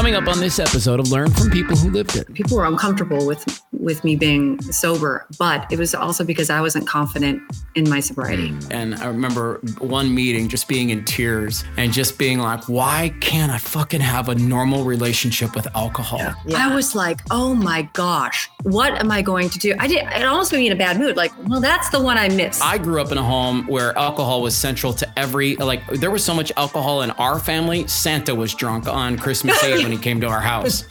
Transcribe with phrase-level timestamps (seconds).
[0.00, 2.32] Coming up on this episode of Learn from People Who Lived It.
[2.32, 3.44] People were uncomfortable with
[3.80, 7.42] with me being sober, but it was also because I wasn't confident
[7.74, 8.54] in my sobriety.
[8.70, 13.50] And I remember one meeting just being in tears and just being like, why can't
[13.50, 16.18] I fucking have a normal relationship with alcohol?
[16.18, 16.34] Yeah.
[16.46, 16.68] Yeah.
[16.68, 19.74] I was like, oh my gosh, what am I going to do?
[19.78, 21.16] I did it almost made me in a bad mood.
[21.16, 22.62] Like, well, that's the one I missed.
[22.62, 26.24] I grew up in a home where alcohol was central to every like there was
[26.24, 27.86] so much alcohol in our family.
[27.86, 30.84] Santa was drunk on Christmas Eve when he came to our house.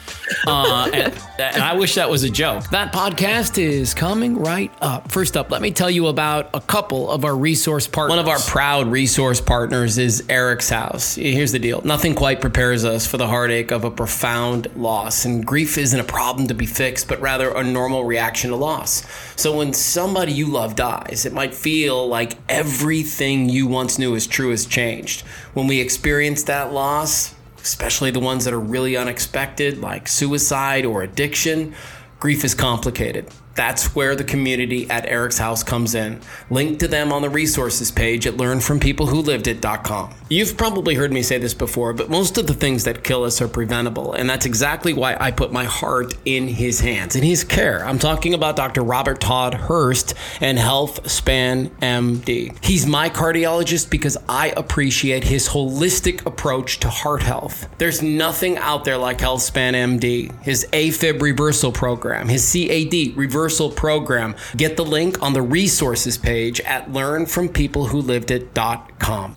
[0.47, 2.69] Uh, and, and I wish that was a joke.
[2.69, 5.11] That podcast is coming right up.
[5.11, 8.15] First up, let me tell you about a couple of our resource partners.
[8.15, 11.15] One of our proud resource partners is Eric's House.
[11.15, 15.25] Here's the deal nothing quite prepares us for the heartache of a profound loss.
[15.25, 19.05] And grief isn't a problem to be fixed, but rather a normal reaction to loss.
[19.35, 24.25] So when somebody you love dies, it might feel like everything you once knew is
[24.25, 25.21] true has changed.
[25.53, 31.03] When we experience that loss, especially the ones that are really unexpected, like suicide or
[31.03, 31.75] addiction,
[32.19, 33.31] grief is complicated.
[33.55, 36.21] That's where the community at Eric's House comes in.
[36.49, 40.13] Link to them on the resources page at learnfrompeoplewholivedit.com.
[40.29, 43.41] You've probably heard me say this before, but most of the things that kill us
[43.41, 47.43] are preventable, and that's exactly why I put my heart in his hands, in his
[47.43, 47.83] care.
[47.83, 48.83] I'm talking about Dr.
[48.83, 52.63] Robert Todd Hurst and HealthSpan MD.
[52.63, 57.67] He's my cardiologist because I appreciate his holistic approach to heart health.
[57.79, 63.38] There's nothing out there like HealthSpan MD, his AFib reversal program, his CAD reversal
[63.75, 64.35] program.
[64.57, 69.35] Get the link on the resources page at learnfrompeoplewholivedit.com.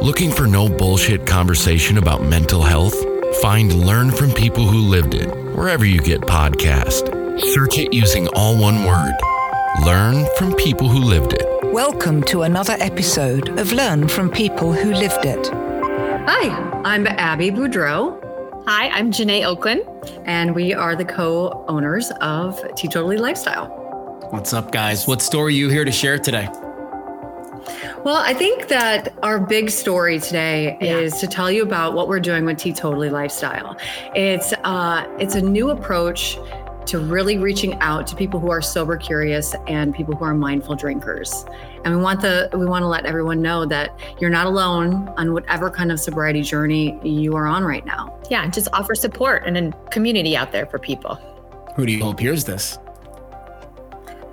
[0.00, 2.96] Looking for no bullshit conversation about mental health?
[3.40, 7.40] Find Learn from People Who Lived It wherever you get podcast.
[7.40, 9.14] Search it using all one word.
[9.84, 11.46] Learn from People Who Lived It.
[11.72, 15.48] Welcome to another episode of Learn from People Who Lived It.
[15.48, 16.48] Hi,
[16.84, 18.21] I'm Abbie Boudreau.
[18.64, 19.82] Hi, I'm Janay Oakland.
[20.24, 23.66] And we are the co owners of Teetotally Lifestyle.
[24.30, 25.04] What's up, guys?
[25.08, 26.48] What story are you here to share today?
[28.04, 30.98] Well, I think that our big story today yeah.
[30.98, 33.76] is to tell you about what we're doing with Teetotally Lifestyle.
[34.14, 36.38] It's uh, it's a new approach
[36.86, 40.74] to really reaching out to people who are sober curious and people who are mindful
[40.74, 41.44] drinkers.
[41.84, 45.32] And we want the we want to let everyone know that you're not alone on
[45.32, 48.18] whatever kind of sobriety journey you are on right now.
[48.30, 51.16] Yeah, just offer support and a community out there for people.
[51.76, 52.78] Who do you hope hears this?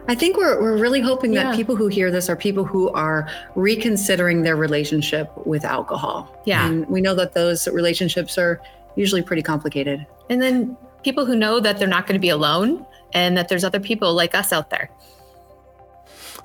[0.10, 1.44] I think we're, we're really hoping yeah.
[1.44, 6.36] that people who hear this are people who are reconsidering their relationship with alcohol.
[6.48, 6.68] Yeah.
[6.68, 8.60] And we know that those relationships are
[8.96, 10.08] usually pretty complicated.
[10.32, 13.64] And then people who know that they're not going to be alone and that there's
[13.64, 14.90] other people like us out there.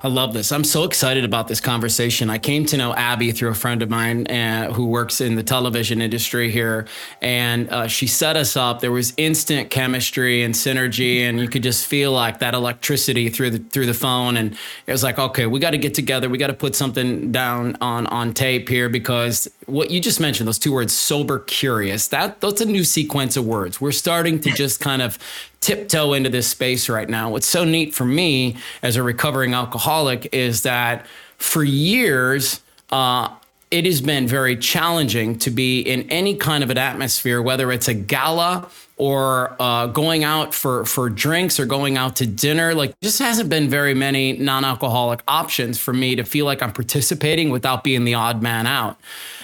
[0.05, 0.51] I love this.
[0.51, 2.29] I'm so excited about this conversation.
[2.29, 5.41] I came to know Abbie through a friend of mine uh, who works in the
[5.41, 6.85] television industry here,
[7.23, 8.81] and uh, she set us up.
[8.81, 13.49] There was instant chemistry and synergy, and you could just feel like that electricity through
[13.49, 14.37] the through the phone.
[14.37, 14.55] And
[14.85, 16.29] it was like, okay, we got to get together.
[16.29, 20.47] We got to put something down on on tape here because what you just mentioned,
[20.47, 22.09] those two words, sober curious.
[22.09, 23.81] That that's a new sequence of words.
[23.81, 25.17] We're starting to just kind of
[25.65, 27.31] tiptoe into this space right now.
[27.31, 32.61] What's so neat for me as a recovering alcoholic is that for years,
[32.91, 33.29] uh,
[33.71, 37.87] it has been very challenging to be in any kind of an atmosphere, whether it's
[37.87, 42.75] a gala or uh, going out for for drinks or going out to dinner.
[42.75, 47.49] Like, just hasn't been very many non-alcoholic options for me to feel like I'm participating
[47.49, 48.99] without being the odd man out.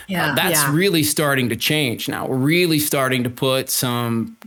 [0.07, 0.73] Yeah, uh, that's yeah.
[0.73, 2.27] really starting to change now.
[2.27, 4.37] We're really starting to put some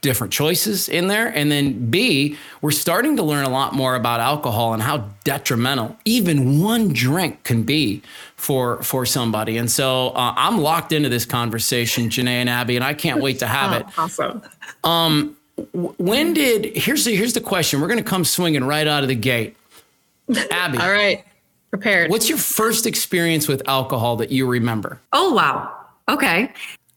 [0.00, 1.28] different choices in there.
[1.28, 5.96] And then B, we're starting to learn a lot more about alcohol and how detrimental
[6.04, 8.02] even one drink can be
[8.36, 9.56] for for somebody.
[9.56, 13.38] And so uh, I'm locked into this conversation, Janay and Abbie, and I can't wait
[13.40, 13.98] to have oh, it.
[13.98, 14.42] Awesome.
[14.84, 15.36] Um,
[15.72, 17.80] when did here's the here's the question.
[17.80, 19.56] We're going to come swinging right out of the gate.
[20.50, 20.78] Abbie.
[20.80, 21.24] All right.
[21.70, 22.10] Prepared.
[22.10, 25.00] What's your first experience with alcohol that you remember?
[25.12, 25.76] Oh wow.
[26.08, 26.52] Okay.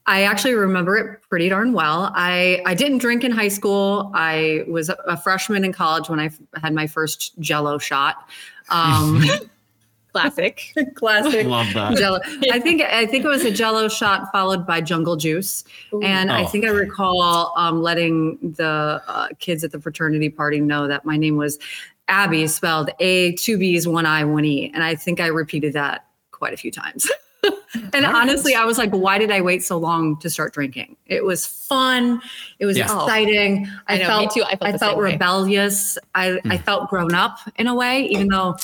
[0.06, 2.12] I actually remember it pretty darn well.
[2.13, 4.12] I, I didn't drink in high school.
[4.13, 6.30] I was a freshman in college when I
[6.62, 8.27] had my first Jello shot.
[8.69, 9.24] Um,
[10.13, 11.48] classic, classic.
[11.48, 11.98] Love that.
[11.98, 12.19] Jello.
[12.51, 15.63] I think I think it was a Jello shot followed by Jungle Juice,
[15.94, 16.01] Ooh.
[16.01, 16.36] and oh.
[16.36, 21.06] I think I recall um, letting the uh, kids at the fraternity party know that
[21.06, 21.60] my name was
[22.10, 26.07] Abbie, spelled A two B's one I one E, and I think I repeated that
[26.31, 27.10] quite a few times.
[27.94, 30.96] and honestly, I was like, why did I wait so long to start drinking?
[31.06, 32.22] It was fun.
[32.60, 32.86] It was yeah.
[32.86, 33.68] exciting.
[33.68, 35.98] Oh, I, I know, felt, I felt, I felt rebellious.
[36.16, 36.52] I, mm.
[36.52, 38.58] I felt grown up in a way, even though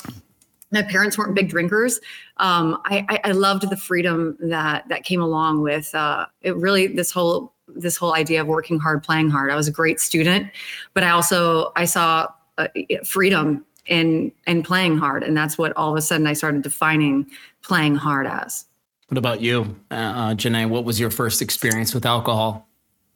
[0.71, 1.99] my parents weren't big drinkers.
[2.37, 6.55] Um, I, I, I, loved the freedom that that came along with uh, it.
[6.55, 9.51] Really, this whole this whole idea of working hard, playing hard.
[9.51, 10.51] I was a great student,
[10.93, 12.27] but I also I saw
[12.57, 12.67] uh,
[13.05, 17.25] freedom in in playing hard, and that's what all of a sudden I started defining
[17.61, 18.65] playing hard as.
[19.09, 20.69] What about you, uh, uh Janay?
[20.69, 22.67] What was your first experience with alcohol?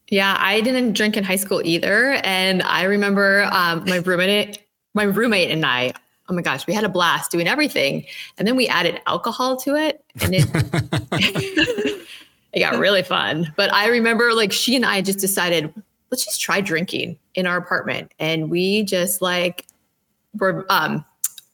[0.09, 4.59] Yeah, I didn't drink in high school either, and I remember um, my roommate,
[4.93, 5.93] my roommate and I.
[6.29, 8.05] Oh my gosh, we had a blast doing everything,
[8.37, 12.03] and then we added alcohol to it, and it.
[12.53, 13.51] it got really fun.
[13.55, 15.73] But I remember like she and I just decided,
[16.11, 18.13] let's just try drinking in our apartment.
[18.19, 19.65] And we just like
[20.39, 21.03] were um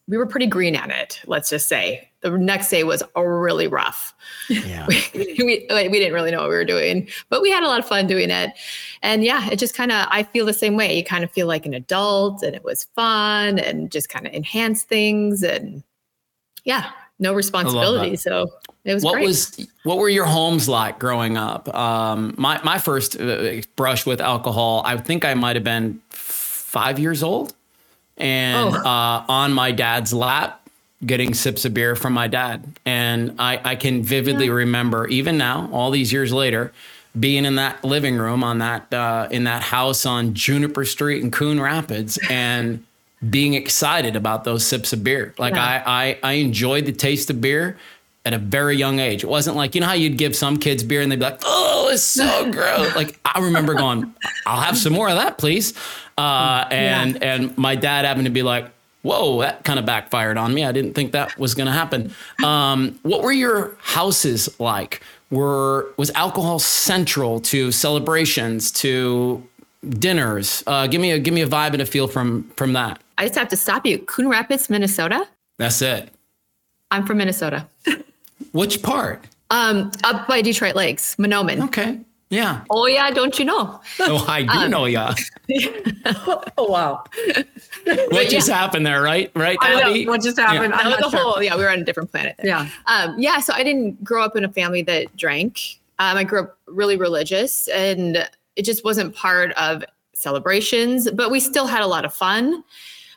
[0.08, 2.09] we were pretty green at it, let's just say.
[2.22, 4.14] The next day was really rough.
[4.50, 4.86] Yeah.
[5.14, 7.80] we, we, we didn't really know what we were doing, but we had a lot
[7.80, 8.52] of fun doing it.
[9.02, 10.96] And yeah, it just kind of, I feel the same way.
[10.98, 14.34] You kind of feel like an adult and it was fun and just kind of
[14.34, 15.44] enhanced things.
[15.44, 15.84] And
[16.66, 18.16] yeah, no responsibility.
[18.16, 18.50] So
[18.86, 19.28] it was what great.
[19.28, 21.74] was what were your homes like growing up?
[21.76, 26.98] Um, my my first uh, brush with alcohol, I think I might have been five
[26.98, 27.54] years old,
[28.18, 28.80] and oh.
[28.80, 30.59] uh, on my dad's lap,
[31.06, 34.54] getting sips of beer from my dad, and I I can vividly yeah.
[34.54, 36.72] remember even now, all these years later.
[37.20, 41.32] Being in that living room on that uh, in that house on Juniper Street in
[41.32, 42.86] Coon Rapids, and
[43.28, 45.34] being excited about those sips of beer.
[45.38, 45.84] Like yeah.
[45.86, 47.78] I, I, I enjoyed the taste of beer
[48.26, 49.24] at a very young age.
[49.24, 51.42] It wasn't like, you know how you'd give some kids beer and they'd be like,
[51.44, 52.96] oh, it's so gross.
[52.96, 54.14] like I remember going,
[54.46, 55.74] I'll have some more of that, please.
[56.18, 57.34] Uh, and, yeah.
[57.36, 60.66] and my dad happened to be like, whoa, that kind of backfired on me.
[60.66, 62.14] I didn't think that was going to happen.
[62.44, 65.02] Um, what were your houses like?
[65.32, 69.48] Were, was alcohol central to celebrations, to
[69.88, 70.64] dinners?
[70.66, 73.02] Uh, give me a, give me a vibe and a feel from, from that.
[73.18, 74.00] I just have to stop you.
[74.00, 75.28] Coon Rapids, Minnesota.
[75.58, 76.10] That's it.
[76.92, 77.68] I'm from Minnesota.
[78.52, 79.24] Which part?
[79.52, 81.64] Um, up by Detroit Lakes, Mahnomen.
[81.66, 82.00] Okay.
[82.30, 82.64] Yeah.
[82.70, 83.82] Oh yeah, don't you know?
[84.00, 85.16] Oh, I do um, know, yeah.
[86.06, 87.04] oh wow.
[87.84, 88.56] what just yeah.
[88.56, 89.32] happened there, right?
[89.36, 90.08] Right, Abbie?
[90.08, 90.74] What just happened?
[90.78, 90.96] Yeah.
[90.98, 91.20] the sure.
[91.20, 91.42] whole.
[91.44, 92.36] Yeah, we were on a different planet.
[92.38, 92.48] There.
[92.48, 92.70] Yeah.
[92.86, 93.40] Um, yeah.
[93.40, 95.80] So I didn't grow up in a family that drank.
[95.98, 98.18] Um, I grew up really religious, and
[98.56, 99.84] it just wasn't part of
[100.14, 101.10] celebrations.
[101.10, 102.64] But we still had a lot of fun.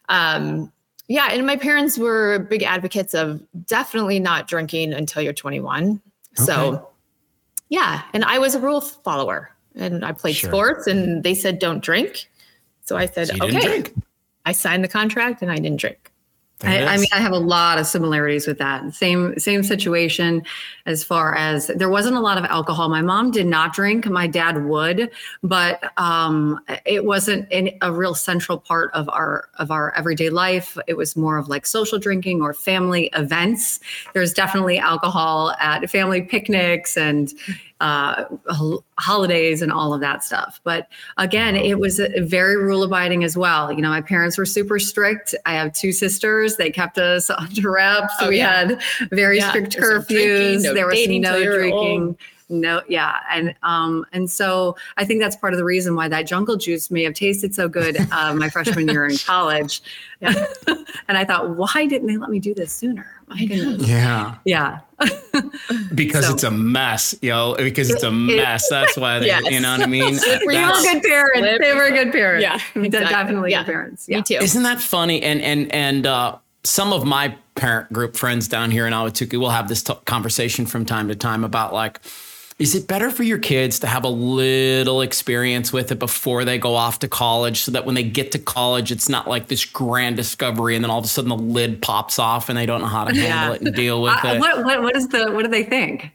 [0.09, 0.73] Um,
[1.09, 6.01] yeah, and my parents were big advocates of definitely not drinking until you're 21.
[6.39, 6.45] Okay.
[6.47, 6.89] So,
[7.73, 10.51] yeah, and I was a rule follower and I played sure.
[10.51, 12.29] sports and they said don't drink.
[12.83, 13.85] So I said, so okay.
[14.45, 16.12] I signed the contract and I didn't drink.
[16.65, 18.95] I, I, mean, I have a lot of similarities with that.
[18.95, 20.43] Same same situation
[20.87, 22.89] as far as there wasn't a lot of alcohol.
[22.89, 24.07] My mom did not drink.
[24.07, 25.11] My dad would,
[25.43, 30.77] but um, it wasn't in, a real central part of our of our everyday life.
[30.87, 33.81] It was more of like social drinking or family events.
[34.15, 37.33] There's definitely alcohol at family picnics and
[37.83, 38.25] uh,
[38.97, 40.61] holidays and all of that stuff.
[40.63, 40.87] But
[41.19, 43.73] again, it was very rule abiding as well.
[43.73, 45.35] You know, my parents were super strict.
[45.47, 46.57] I have two sisters.
[46.57, 48.15] They kept us under wraps.
[48.21, 48.69] Oh, we yeah.
[48.69, 49.49] had very yeah.
[49.49, 50.07] strict curfews.
[50.07, 52.03] Drinking, no there was no drinking.
[52.03, 52.17] Old
[52.53, 56.27] no yeah and um and so i think that's part of the reason why that
[56.27, 59.81] jungle juice may have tasted so good uh, my freshman year in college
[60.21, 60.47] yeah.
[61.09, 63.89] and i thought why didn't they let me do this sooner my goodness.
[63.89, 64.37] Yeah.
[64.45, 64.81] Yeah.
[65.95, 67.55] Because so, it's a mess yo.
[67.57, 69.43] Because it's a mess that's why they yes.
[69.51, 70.19] you know what i mean?
[70.47, 71.59] We were good parents?
[71.61, 72.43] They were good parents.
[72.43, 73.11] Yeah exactly.
[73.11, 73.59] definitely yeah.
[73.63, 74.19] good parents yeah.
[74.19, 74.35] me too.
[74.35, 75.23] Isn't that funny?
[75.23, 79.51] And and and uh some of my parent group friends down here in Ahwatukee will
[79.51, 82.01] have this t- conversation from time to time about like
[82.63, 86.59] is it better for your kids to have a little experience with it before they
[86.59, 89.65] go off to college so that when they get to college, it's not like this
[89.65, 92.81] grand discovery and then all of a sudden the lid pops off and they don't
[92.81, 93.55] know how to handle yeah.
[93.55, 94.39] it and deal with uh, it?
[94.39, 96.13] What, what, what is the, what do they think?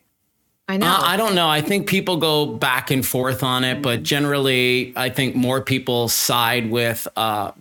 [0.69, 0.87] I know.
[0.87, 1.49] Uh, I don't know.
[1.49, 6.07] I think people go back and forth on it, but generally, I think more people
[6.07, 7.51] side with uh,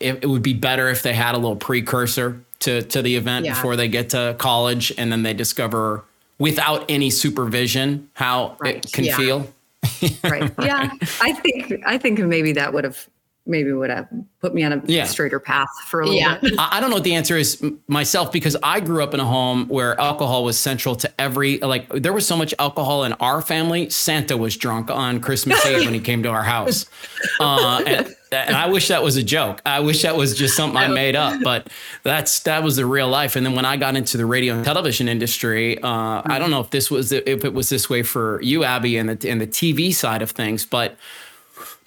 [0.00, 3.46] it, it, would be better if they had a little precursor to to the event
[3.46, 3.54] yeah.
[3.54, 6.04] before they get to college, and then they discover
[6.42, 8.84] without any supervision how right.
[8.84, 9.16] it can yeah.
[9.16, 9.52] feel.
[10.24, 10.52] right.
[10.62, 10.90] Yeah.
[11.20, 13.08] I think I think maybe that would have
[13.44, 14.08] maybe would have
[14.40, 15.04] put me on a yeah.
[15.04, 16.38] straighter path for a little yeah.
[16.38, 16.54] bit.
[16.58, 19.66] I don't know what the answer is myself because I grew up in a home
[19.68, 23.90] where alcohol was central to every like there was so much alcohol in our family.
[23.90, 26.86] Santa was drunk on Christmas Eve when he came to our house.
[27.40, 29.60] Uh, and, and I wish that was a joke.
[29.66, 31.68] I wish that was just something I made up, but
[32.02, 33.36] that's that was the real life.
[33.36, 36.60] And then when I got into the radio and television industry, uh, I don't know
[36.60, 39.46] if this was if it was this way for you, Abbie, and the and the
[39.46, 40.96] TV side of things, but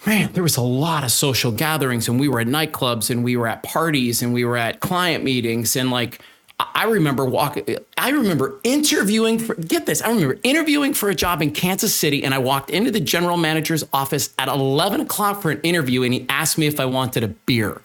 [0.05, 3.35] man, there was a lot of social gatherings, and we were at nightclubs, and we
[3.37, 6.21] were at parties, and we were at client meetings, and like
[6.59, 11.41] I remember walking, I remember interviewing for, get this, I remember interviewing for a job
[11.41, 15.51] in Kansas City and I walked into the general manager's office at 11 o'clock for
[15.51, 17.81] an interview and he asked me if I wanted a beer.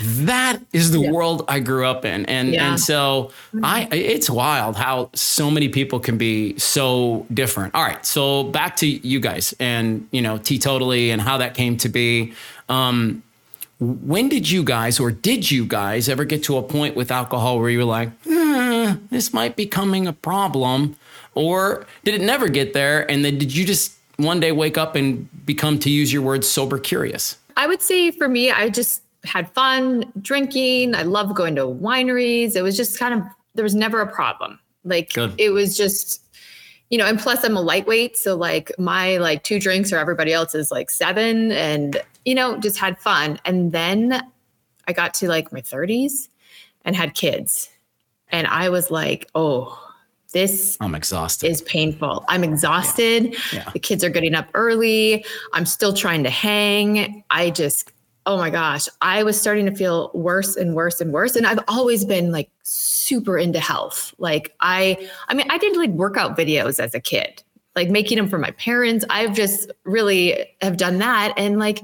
[0.00, 1.10] That is the yeah.
[1.10, 2.26] world I grew up in.
[2.26, 2.70] And, yeah.
[2.70, 3.32] and so
[3.62, 7.74] I, it's wild how so many people can be so different.
[7.74, 8.04] All right.
[8.04, 12.34] So back to you guys and, you know, teetotally and how that came to be.
[12.68, 13.22] Um,
[13.80, 17.58] when did you guys, or did you guys ever get to a point with alcohol
[17.58, 20.96] where you were like, eh, this might be coming a problem?
[21.34, 23.08] Or did it never get there?
[23.10, 26.48] And then did you just one day wake up and become, to use your words,
[26.48, 27.36] sober curious?
[27.56, 30.94] I would say for me, I just had fun drinking.
[30.94, 32.56] I love going to wineries.
[32.56, 33.22] It was just kind of,
[33.54, 34.58] there was never a problem.
[34.84, 35.34] Like Good.
[35.38, 36.22] it was just,
[36.90, 38.16] you know, and plus I'm a lightweight.
[38.16, 41.52] So like my like two drinks or everybody else is like seven.
[41.52, 43.38] And you know, just had fun.
[43.44, 44.22] And then
[44.86, 46.28] I got to like my 30s
[46.84, 47.70] and had kids.
[48.28, 49.80] And I was like, oh,
[50.32, 51.48] this I'm exhausted.
[51.48, 52.24] Is painful.
[52.28, 53.32] I'm exhausted.
[53.32, 53.38] Yeah.
[53.52, 53.70] Yeah.
[53.72, 55.24] The kids are getting up early.
[55.52, 57.22] I'm still trying to hang.
[57.30, 57.92] I just,
[58.26, 61.36] oh my gosh, I was starting to feel worse and worse and worse.
[61.36, 64.14] And I've always been like super into health.
[64.18, 67.42] Like I, I mean, I did like workout videos as a kid
[67.76, 69.04] like making them for my parents.
[69.10, 71.34] I've just really have done that.
[71.36, 71.80] And like,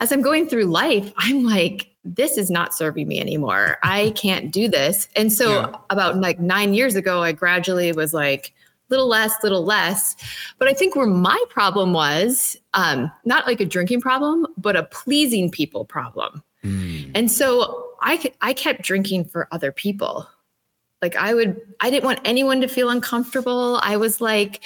[0.00, 3.78] as I'm going through life, I'm like, this is not serving me anymore.
[3.82, 5.08] I can't do this.
[5.14, 5.76] And so yeah.
[5.90, 8.52] about like nine years ago, I gradually was like,
[8.92, 10.14] little less, little less.
[10.58, 14.84] But I think where my problem was, um, not like a drinking problem, but a
[14.84, 16.44] pleasing people problem.
[16.62, 17.10] Mm.
[17.16, 20.28] And so I I kept drinking for other people.
[21.00, 23.80] Like I would, I didn't want anyone to feel uncomfortable.
[23.82, 24.62] I was like,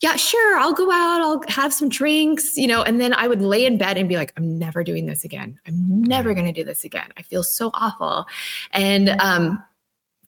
[0.00, 3.42] yeah, sure, I'll go out, I'll have some drinks, you know, and then I would
[3.42, 5.58] lay in bed and be like, I'm never doing this again.
[5.66, 7.12] I'm never going to do this again.
[7.18, 8.26] I feel so awful.
[8.72, 9.62] And um,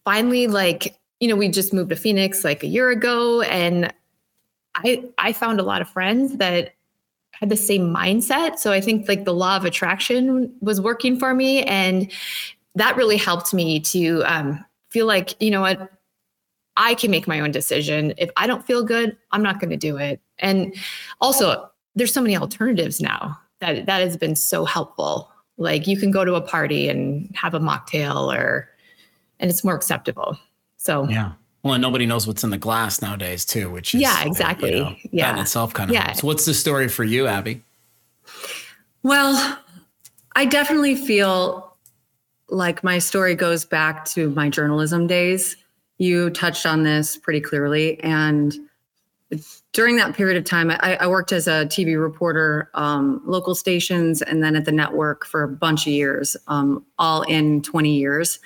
[0.04, 3.92] finally, like, you know, we just moved to Phoenix like a year ago, and
[4.74, 6.74] I I found a lot of friends that
[7.32, 8.58] had the same mindset.
[8.58, 12.10] So I think like the law of attraction was working for me, and
[12.74, 15.90] that really helped me to um, feel like, you know what,
[16.76, 18.14] I can make my own decision.
[18.16, 20.20] If I don't feel good, I'm not going to do it.
[20.38, 20.74] And
[21.20, 25.30] also, there's so many alternatives now that that has been so helpful.
[25.58, 28.68] Like you can go to a party and have a mocktail or
[29.38, 30.38] and it's more acceptable.
[30.80, 31.32] So Yeah.
[31.62, 34.76] Well, and nobody knows what's in the glass nowadays too, which is Yeah, exactly.
[34.76, 35.26] You know, yeah.
[35.26, 36.04] That in itself kind of yeah.
[36.04, 36.22] Helps.
[36.22, 37.62] What's the story for you, Abbie?
[39.02, 39.58] Well,
[40.36, 41.76] I definitely feel
[42.48, 45.56] like my story goes back to my journalism days
[45.98, 48.00] you touched on this pretty clearly.
[48.00, 48.56] And
[49.72, 54.20] during that period of time, I, I worked as a TV reporter, um, local stations,
[54.20, 58.40] and then at the network for a bunch of years, um, all in 20 years.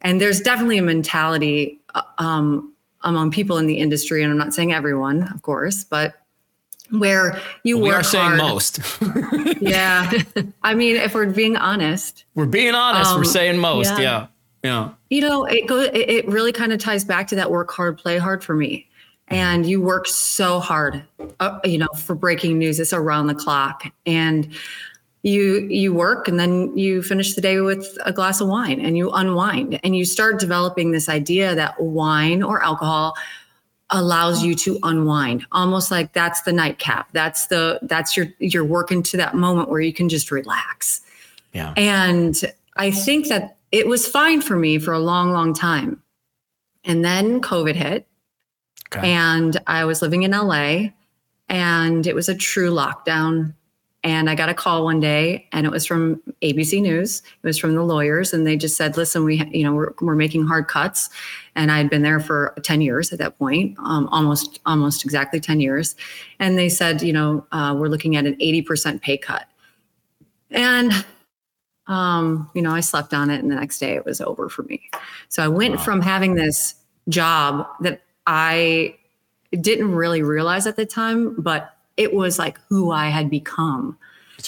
[0.00, 4.52] And there's definitely a mentality uh, um, among people in the industry, and I'm not
[4.52, 6.14] saying everyone, of course, but
[6.90, 8.38] where you we work are saying hard.
[8.38, 8.80] most.
[9.60, 10.10] yeah,
[10.62, 13.12] I mean, if we're being honest, we're being honest.
[13.12, 13.90] we're um, saying most.
[13.90, 14.00] yeah.
[14.00, 14.26] yeah.
[14.64, 14.92] Yeah.
[15.10, 17.98] You know, it goes it, it really kind of ties back to that work hard,
[17.98, 18.88] play hard for me.
[19.28, 21.02] And you work so hard,
[21.40, 22.78] uh, you know, for breaking news.
[22.78, 23.84] It's around the clock.
[24.04, 24.52] And
[25.22, 28.98] you you work and then you finish the day with a glass of wine and
[28.98, 33.16] you unwind and you start developing this idea that wine or alcohol
[33.88, 39.02] allows you to unwind almost like that's the nightcap that's the that's your you're working
[39.02, 41.00] to that moment where you can just relax
[41.54, 42.44] yeah and
[42.76, 46.00] i think that it was fine for me for a long, long time.
[46.84, 48.06] And then COVID hit.
[48.92, 49.10] Okay.
[49.10, 50.88] And I was living in LA
[51.48, 53.54] and it was a true lockdown.
[54.02, 57.22] And I got a call one day and it was from ABC News.
[57.42, 58.34] It was from the lawyers.
[58.34, 61.08] And they just said, listen, we, you know, we're, we're making hard cuts.
[61.54, 65.40] And I had been there for 10 years at that point, um, almost, almost exactly
[65.40, 65.96] 10 years.
[66.38, 69.46] And they said, you know, uh, we're looking at an 80% pay cut.
[70.50, 70.92] And
[71.86, 74.62] um, you know, I slept on it and the next day it was over for
[74.62, 74.82] me.
[75.28, 75.82] So I went wow.
[75.82, 76.74] from having this
[77.08, 78.96] job that I
[79.60, 83.96] didn't really realize at the time, but it was like who I had become.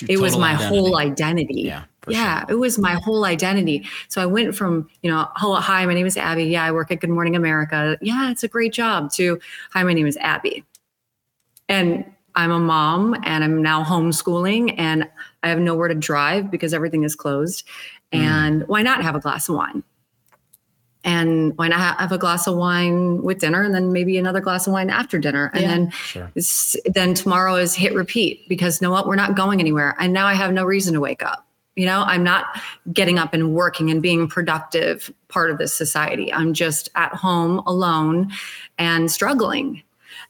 [0.09, 0.69] It was my identity.
[0.69, 1.63] whole identity.
[1.63, 1.85] Yeah.
[2.09, 2.51] Yeah, sure.
[2.51, 3.85] it was my whole identity.
[4.09, 6.45] So I went from, you know, hello, hi, my name is Abbie.
[6.45, 7.99] Yeah, I work at Good Morning America.
[8.01, 9.11] Yeah, it's a great job.
[9.15, 9.41] To,
[9.73, 10.65] hi, my name is Abbie.
[11.69, 12.05] And
[12.37, 15.09] I'm a mom and I'm now homeschooling and
[15.43, 17.67] I have nowhere to drive because everything is closed.
[18.13, 18.19] Mm.
[18.19, 19.83] And why not have a glass of wine?
[21.07, 24.67] And why not have a glass of wine with dinner and then maybe another glass
[24.67, 25.53] of wine after dinner?
[25.55, 26.33] And yeah, then sure.
[26.85, 29.07] then tomorrow is hit repeat because you know what?
[29.07, 29.95] We're not going anywhere.
[30.01, 31.47] And now I have no reason to wake up.
[31.77, 32.61] You know, I'm not
[32.93, 36.33] getting up and working and being productive part of this society.
[36.33, 38.33] I'm just at home alone
[38.77, 39.85] and struggling.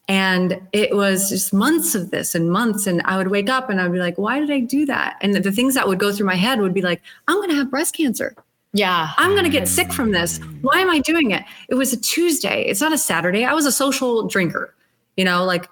[0.08, 2.86] And it was just months of this and months.
[2.86, 5.16] And I would wake up and I'd be like, why did I do that?
[5.22, 7.56] And the things that would go through my head would be like, I'm going to
[7.56, 8.36] have breast cancer.
[8.76, 9.12] Yeah.
[9.16, 10.38] I'm going to get sick from this.
[10.60, 11.44] Why am I doing it?
[11.68, 12.62] It was a Tuesday.
[12.64, 13.44] It's not a Saturday.
[13.44, 14.74] I was a social drinker,
[15.16, 15.68] you know, like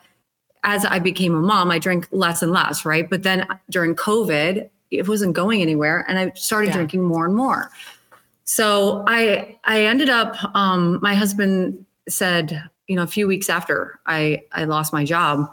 [0.63, 3.09] as I became a mom, I drank less and less, right?
[3.09, 6.75] But then during COVID, it wasn't going anywhere and I started Yeah.
[6.77, 7.71] drinking more and more.
[8.45, 13.99] So I I ended up um my husband said, you know, a few weeks after
[14.07, 15.51] I I lost my job,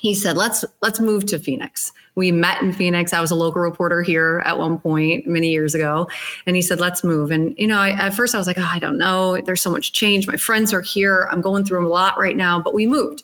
[0.00, 3.12] he said, "Let's let's move to Phoenix." We met in Phoenix.
[3.12, 6.08] I was a local reporter here at one point many years ago,
[6.46, 8.68] and he said, "Let's move." And you know, I, at first I was like, oh,
[8.68, 9.40] "I don't know.
[9.40, 10.26] There's so much change.
[10.26, 11.28] My friends are here.
[11.30, 13.22] I'm going through a lot right now." But we moved.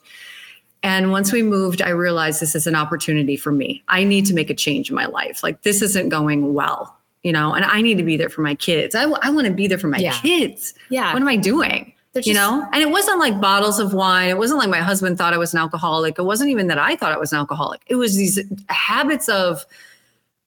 [0.82, 3.82] And once we moved, I realized this is an opportunity for me.
[3.88, 5.42] I need to make a change in my life.
[5.42, 8.54] Like this isn't going well, you know, and I need to be there for my
[8.54, 8.94] kids.
[8.94, 10.12] I, I want to be there for my Yeah.
[10.20, 10.74] kids.
[10.90, 11.12] Yeah.
[11.12, 11.92] What am I doing?
[12.24, 14.30] They're you know, and it wasn't like bottles of wine.
[14.30, 16.18] It wasn't like my husband thought I was an alcoholic.
[16.18, 17.82] It wasn't even that I thought I was an alcoholic.
[17.88, 19.66] It was these habits of,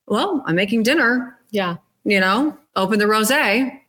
[0.07, 1.77] well, I'm making dinner, Yeah.
[2.05, 3.79] you know, open the rosé,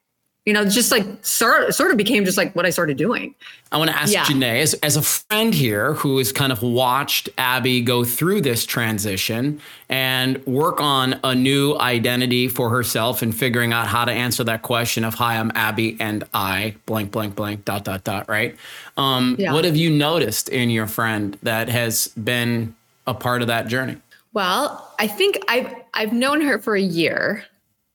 [0.47, 3.35] you know, just like sort, sort of became just like what I started doing.
[3.73, 4.25] I want to ask Yeah.
[4.25, 8.65] Janay, as, as a friend here who has kind of watched Abbie go through this
[8.65, 14.43] transition and work on a new identity for herself and figuring out how to answer
[14.45, 18.57] that question of, Hi, I'm Abbie and I, blank, blank, blank, dot, dot, dot, right?
[18.97, 19.53] Um, Yeah.
[19.53, 22.75] What have you noticed in your friend that has been
[23.07, 23.99] a part of that journey?
[24.33, 27.45] Well, I think I've I've known her for a year,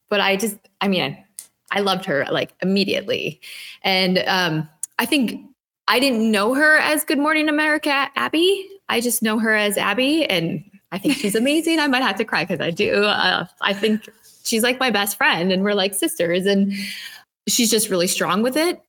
[0.10, 1.18] but I just I mean
[1.76, 3.42] I loved her like immediately,
[3.84, 4.68] and um,
[4.98, 5.42] I think
[5.88, 8.68] I didn't know her as Good Morning America Abbie.
[8.90, 11.80] I just know her as Abbie, and I think she's amazing.
[11.80, 13.04] I might have to cry because I do.
[13.04, 14.10] Uh, I think
[14.44, 16.74] she's like my best friend, and we're like sisters, and
[17.48, 18.82] she's just really strong with it.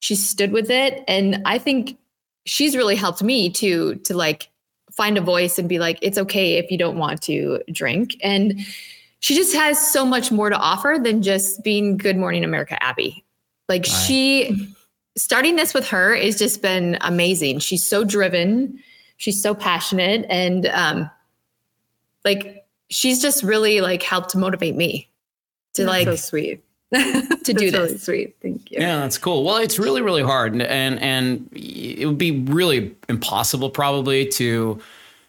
[0.00, 1.96] She stood with it, and I think
[2.46, 4.50] she's really helped me to to like
[4.90, 8.60] find a voice and be like it's okay if you don't want to drink and
[9.24, 13.24] she just has so much more to offer than just being good morning america abbie
[13.68, 14.68] like she
[15.16, 18.78] starting this with her has just been amazing she's so driven
[19.16, 21.08] she's so passionate and um
[22.24, 25.08] like she's just really like helped motivate me
[25.74, 26.62] to That's like so sweet.
[26.94, 28.36] to do That's really this sweet.
[28.40, 28.78] Thank you.
[28.80, 29.42] Yeah, that's cool.
[29.42, 34.80] Well, it's really, really hard, and and and it would be really impossible probably to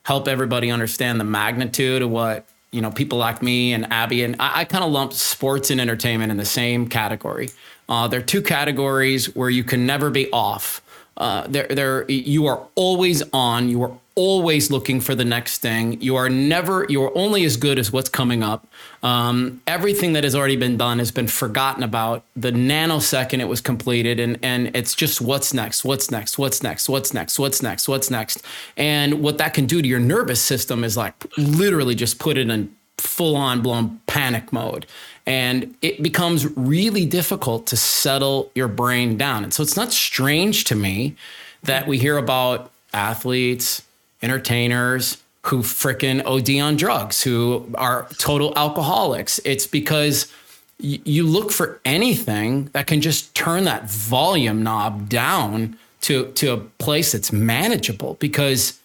[0.03, 4.35] help everybody understand the magnitude of what you know people like me and Abbie and
[4.39, 7.49] I, I kind of lump sports and entertainment in the same category.
[7.87, 10.81] Uh, they're two categories where you can never be off.
[11.17, 13.69] Uh, they're, they're, you are always on.
[13.69, 16.01] You are always looking for the next thing.
[16.01, 16.85] You are never.
[16.89, 18.65] You are only as good as what's coming up.
[19.03, 23.61] Um, everything that has already been done has been forgotten about the nanosecond it was
[23.61, 27.87] completed, and and it's just what's next, what's next, what's next, what's next, what's next,
[27.87, 28.41] what's next,
[28.77, 32.49] and what that can do to your nervous system is like literally just put it
[32.49, 34.85] in full on blown panic mode.
[35.25, 39.43] And it becomes really difficult to settle your brain down.
[39.43, 41.15] And so it's not strange to me
[41.63, 43.81] that we hear about athletes,
[44.21, 49.39] entertainers who frickin' OD on drugs, who are total alcoholics.
[49.45, 50.31] It's because
[50.79, 56.57] you look for anything that can just turn that volume knob down to, to a
[56.57, 58.79] place that's manageable because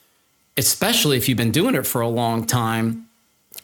[0.57, 3.09] especially if you've been doing it for a long time,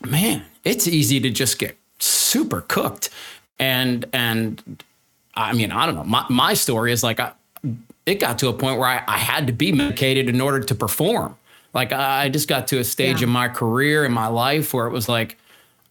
[0.04, 3.10] man, it's easy to just get super cooked.
[3.58, 4.82] And and
[5.34, 6.04] I mean, I don't know.
[6.04, 7.32] My my story is like I,
[8.04, 10.74] it got to a point where I, I had to be medicated in order to
[10.74, 11.36] perform.
[11.74, 13.26] Like I just got to a stage Yeah.
[13.26, 15.36] in my career in my life where it was like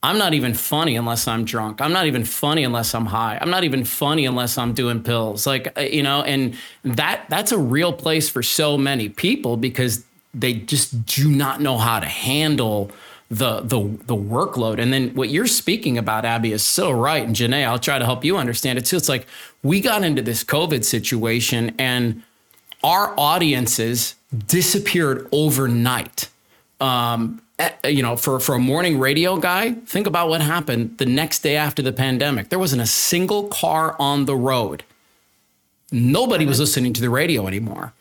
[0.03, 1.81] I'm not even funny unless I'm drunk.
[1.81, 3.39] I'm not even funny unless I'm high.
[3.41, 5.47] I'm not even funny unless I'm doing pills.
[5.47, 10.05] Like uh, you know, and that that's a real place for so many people because
[10.35, 12.91] they just do not know how to handle
[13.29, 14.79] the the the workload.
[14.79, 17.25] And then what you're speaking about, Abbie, is so right.
[17.25, 18.97] And Janay, I'll try to help you understand it too.
[18.97, 19.25] It's like
[19.63, 22.21] we got into this COVID situation and
[22.83, 24.15] our audiences
[24.47, 26.29] disappeared overnight.
[26.79, 31.05] Um, eh, you know, for for a morning radio guy, think about what happened the
[31.05, 32.49] next day after the pandemic.
[32.49, 34.83] There wasn't a single car on the road.
[35.91, 37.93] Nobody was listening to the radio anymore.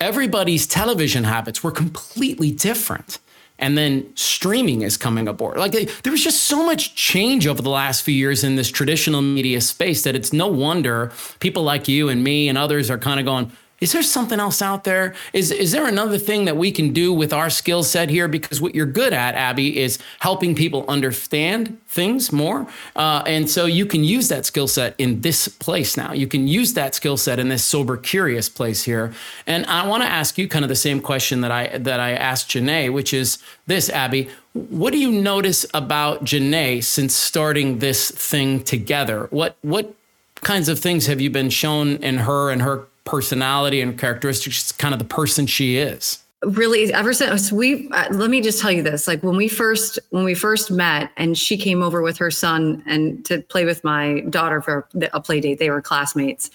[0.00, 3.18] Everybody's television habits were completely different.
[3.64, 5.56] And then streaming is coming aboard.
[5.56, 9.22] Like there was just so much change over the last few years in this traditional
[9.22, 13.18] media space that it's no wonder people like you and me and others are kind
[13.18, 13.50] of going,
[13.84, 15.14] is there something else out there?
[15.34, 18.28] Is is there another thing that we can do with our skill set here?
[18.28, 22.66] Because what you're good at, Abbie, is helping people understand things more,
[22.96, 26.14] uh, and so you can use that skill set in this place now.
[26.14, 29.12] You can use that skill set in this sober, curious place here.
[29.46, 32.12] And I want to ask you kind of the same question that I that I
[32.12, 34.30] asked Janay, which is this, Abbie.
[34.54, 39.28] What do you notice about Janay since starting this thing together?
[39.30, 39.94] What what
[40.40, 44.94] kinds of things have you been shown in her and her personality and characteristics, kind
[44.94, 46.24] of the person she is?
[46.46, 49.98] really ever since we uh, let me just tell you this like when we first
[50.10, 53.82] when we first met and she came over with her son and to play with
[53.84, 56.50] my daughter for a play date they were classmates.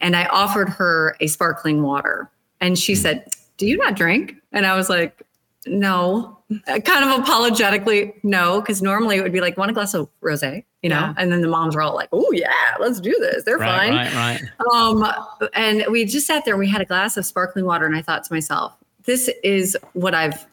[0.00, 4.34] And i offered her a sparkling water and she said do you not drink?
[4.52, 5.22] And i was like
[5.66, 6.38] no.
[6.66, 10.64] Kind of apologetically no because normally it would be like want a glass of rosé
[10.84, 11.00] you know?
[11.00, 11.14] Yeah.
[11.16, 13.44] and then the moms were all like oh yeah let's do this.
[13.44, 14.14] They're right, fine.
[14.14, 14.72] right right.
[14.72, 17.96] Um and we just sat there and we had a glass of sparkling water and
[17.96, 18.72] i thought to myself
[19.04, 20.46] this is what i've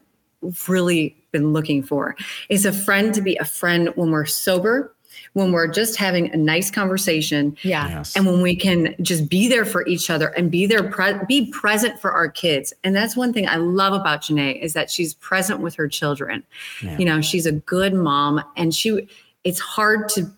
[0.68, 2.16] really been looking for.
[2.50, 4.94] Is a friend to be a friend when we're sober
[5.34, 7.88] when we're just having a nice conversation yeah.
[7.88, 8.16] Yes.
[8.16, 11.50] and when we can just be there for each other and be there pre- be
[11.52, 12.74] present for our kids.
[12.84, 16.44] And that's one thing i love about janay is that she's present with her children.
[16.84, 16.98] Yeah.
[16.98, 19.08] you know she's a good mom and she
[19.44, 20.32] it's hard to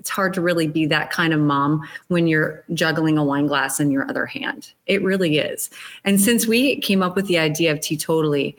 [0.00, 3.78] it's hard to really be that kind of mom when you're juggling a wine glass
[3.80, 4.72] in your other hand.
[4.86, 5.68] It really is.
[6.04, 6.24] And mm-hmm.
[6.24, 8.56] since we came up with the idea of teetotally,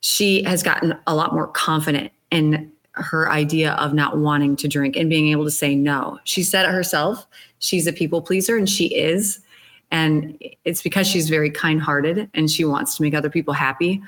[0.00, 4.96] she has gotten a lot more confident in her idea of not wanting to drink
[4.96, 6.18] and being able to say no.
[6.24, 7.28] She said it herself.
[7.60, 9.38] She's a people pleaser and she is.
[9.92, 14.02] And it's because she's very kind hearted and she wants to make other people happy.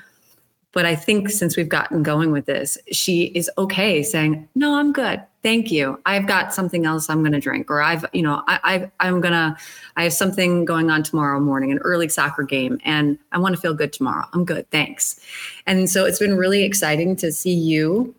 [0.71, 4.93] But I think since we've gotten going with this, she is okay saying, "No, I'm
[4.93, 5.21] good.
[5.41, 5.99] Thank you.
[6.05, 8.59] I've got something else I'm going to drink, or I've, you know, I,
[8.99, 9.57] I, I'm gonna,
[9.95, 13.61] I have something going on tomorrow morning, an early soccer game, and I want to
[13.61, 14.25] feel good tomorrow.
[14.33, 14.69] I'm good.
[14.69, 15.19] Thanks."
[15.65, 18.13] And so it's been really exciting to see you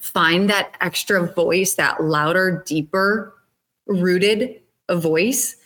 [0.00, 3.34] find that extra voice, that louder, deeper,
[3.86, 5.56] rooted voice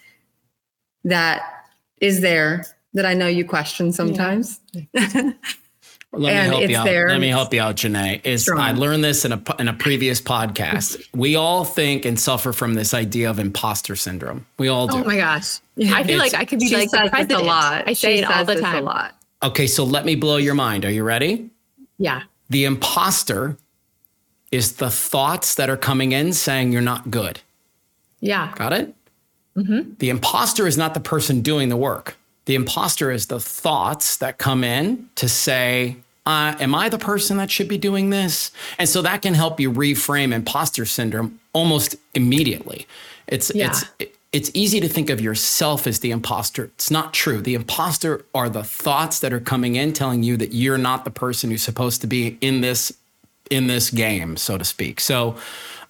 [1.05, 1.65] that
[2.01, 4.61] is there that I know you question sometimes.
[4.73, 5.33] Yeah.
[6.13, 6.85] Let and me help you out.
[6.85, 7.09] There.
[7.09, 8.25] Let me help you out, Janay.
[8.25, 8.61] Is Strong.
[8.61, 11.07] I learned this in a in a previous podcast.
[11.15, 14.47] we all think and suffer from this idea of imposter syndrome.
[14.59, 14.97] We all do.
[14.97, 15.61] Oh my gosh!
[15.77, 15.95] Yeah.
[15.95, 17.43] I feel it's, like I could be like the president.
[17.43, 17.85] A lot.
[17.87, 18.83] I say she it all the time.
[18.83, 19.15] A lot.
[19.43, 20.85] Okay, so let me blow your mind.
[20.85, 21.51] Are you ready?
[21.99, 22.23] Yeah.
[22.49, 23.57] The imposter
[24.51, 27.41] is the thoughts that are coming in saying you're not good.
[28.21, 28.53] Yeah.
[28.57, 28.95] Got it?
[29.57, 29.95] Mm-hmm.
[29.99, 32.17] The imposter is not the person doing the work.
[32.49, 37.37] The imposter is the thoughts that come in to say, uh, Am I the person
[37.37, 38.53] that should be doing this?
[38.79, 42.87] And so that can help you reframe imposter syndrome almost immediately.
[43.27, 43.75] It's, yeah.
[43.99, 46.65] it's, it's easy to think of yourself as the imposter.
[46.65, 47.43] It's not true.
[47.43, 51.11] The imposter are the thoughts that are coming in telling you that you're not the
[51.11, 52.95] person who's supposed to be in this
[53.51, 55.01] in this game, so to speak.
[55.01, 55.37] So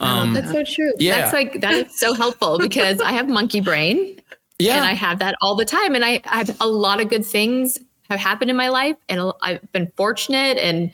[0.00, 0.92] um, oh, that's so true.
[0.98, 1.20] Yeah.
[1.20, 4.20] That's like that is so helpful because I have monkey brain
[4.58, 4.76] yeah.
[4.76, 5.94] And I have that all the time.
[5.94, 7.78] And I, I have a lot of good things
[8.10, 8.96] have happened in my life.
[9.08, 10.92] And I've been fortunate and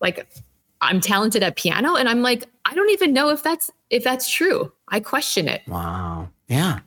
[0.00, 0.26] like
[0.80, 1.96] I'm talented at piano.
[1.96, 4.72] And I'm like, I don't even know if that's if that's true.
[4.88, 5.62] I question it.
[5.66, 6.28] Wow.
[6.48, 6.80] Yeah.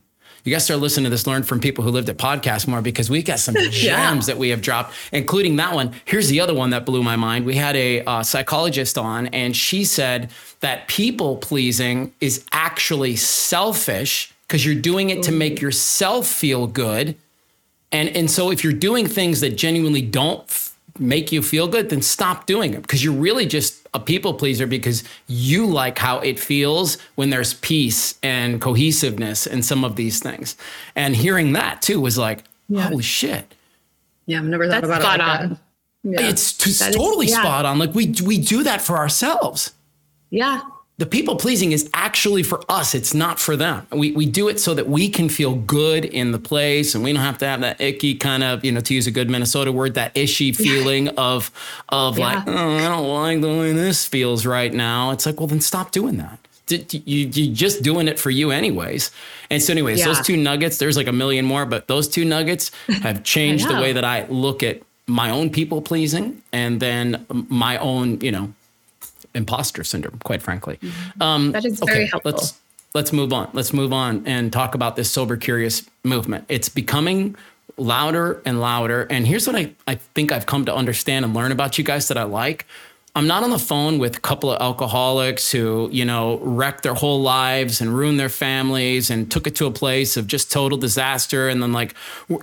[0.45, 3.09] You guys start listening to this, learn from people who lived it podcast more because
[3.09, 4.19] we got some gems yeah.
[4.21, 5.93] that we have dropped, including that one.
[6.05, 7.45] Here's the other one that blew my mind.
[7.45, 14.33] We had a uh, psychologist on, and she said that people pleasing is actually selfish
[14.49, 15.61] because you're doing it to make mm.
[15.61, 17.15] yourself feel good.
[17.91, 21.89] And and so if you're doing things that genuinely don't f- make you feel good,
[21.89, 26.19] then stop doing them because you're really just a people pleaser because you like how
[26.19, 30.55] it feels when there's peace and cohesiveness and some of these things.
[30.95, 32.81] And hearing that too was like, yeah.
[32.81, 33.55] holy shit.
[34.25, 35.49] Yeah, I've never thought That's about it like on.
[35.49, 35.59] that.
[36.03, 36.29] Yeah.
[36.29, 37.41] It's t- totally is, yeah.
[37.41, 37.77] spot on.
[37.77, 39.73] Like we we do that for ourselves.
[40.31, 40.61] Yeah
[40.99, 42.93] the people pleasing is actually for us.
[42.93, 43.87] It's not for them.
[43.89, 47.13] We, we do it so that we can feel good in the place and we
[47.13, 49.71] don't have to have that icky kind of, you know, to use a good Minnesota
[49.71, 51.51] word, that ishy feeling of,
[51.87, 52.25] of yeah.
[52.25, 55.11] like, oh, I don't like the way this feels right now.
[55.11, 56.37] It's like, well, then stop doing that.
[56.69, 59.09] You, you're just doing it for you anyways.
[59.49, 60.05] And so anyways, yeah.
[60.07, 62.71] those two nuggets, there's like a million more, but those two nuggets
[63.03, 67.77] have changed the way that I look at my own people pleasing and then my
[67.77, 68.53] own, you know,
[69.33, 70.77] imposter syndrome, quite frankly.
[70.77, 71.21] Mm-hmm.
[71.21, 72.31] Um, that is very okay, helpful.
[72.31, 72.59] Let's,
[72.93, 73.49] let's move on.
[73.53, 76.45] Let's move on and talk about this sober curious movement.
[76.49, 77.35] It's becoming
[77.77, 79.07] louder and louder.
[79.09, 82.07] And here's what I, I think I've come to understand and learn about you guys
[82.09, 82.65] that I like.
[83.19, 86.93] I'm not on the phone with a couple of alcoholics who, you know, wrecked their
[86.93, 90.77] whole lives and ruined their families and took it to a place of just total
[90.77, 91.49] disaster.
[91.49, 91.95] And then like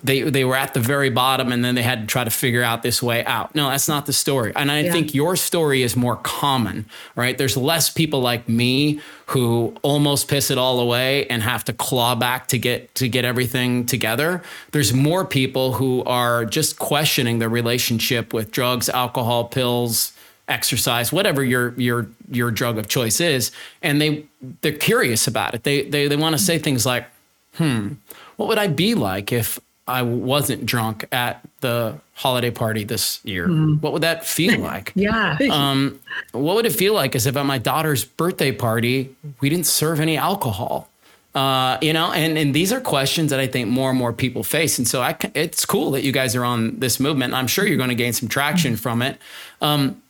[0.05, 2.63] they, they were at the very bottom and then they had to try to figure
[2.63, 3.55] out this way out.
[3.55, 4.53] No, that's not the story.
[4.55, 4.93] And I yeah.
[4.93, 6.85] think your story is more common,
[7.15, 7.39] right?
[7.39, 12.15] There's less people like me who almost piss it all away and have to claw
[12.15, 14.43] back to get to get everything together.
[14.73, 20.13] There's more people who are just questioning their relationship with drugs, alcohol, pills,
[20.49, 23.51] exercise, whatever your your your drug of choice is,
[23.83, 24.25] and they
[24.61, 25.65] they're curious about it.
[25.65, 27.07] They they they want to say things like,
[27.55, 27.95] "Hmm,
[28.37, 33.49] what would I be like if I wasn't drunk at the holiday party this year?
[33.49, 33.81] Mm.
[33.81, 34.93] What would that feel like?
[34.95, 35.39] yeah.
[35.51, 36.01] Um,
[36.33, 40.01] what would it feel like as if at my daughter's birthday party we didn't serve
[40.01, 40.89] any alcohol?
[41.35, 44.43] Uh, you know, and and these are questions that I think more and more people
[44.43, 47.35] face, and so I, it's cool that you guys are on this movement.
[47.35, 48.81] I'm sure you're going to gain some traction mm-hmm.
[48.81, 49.19] from it.
[49.61, 50.01] Um,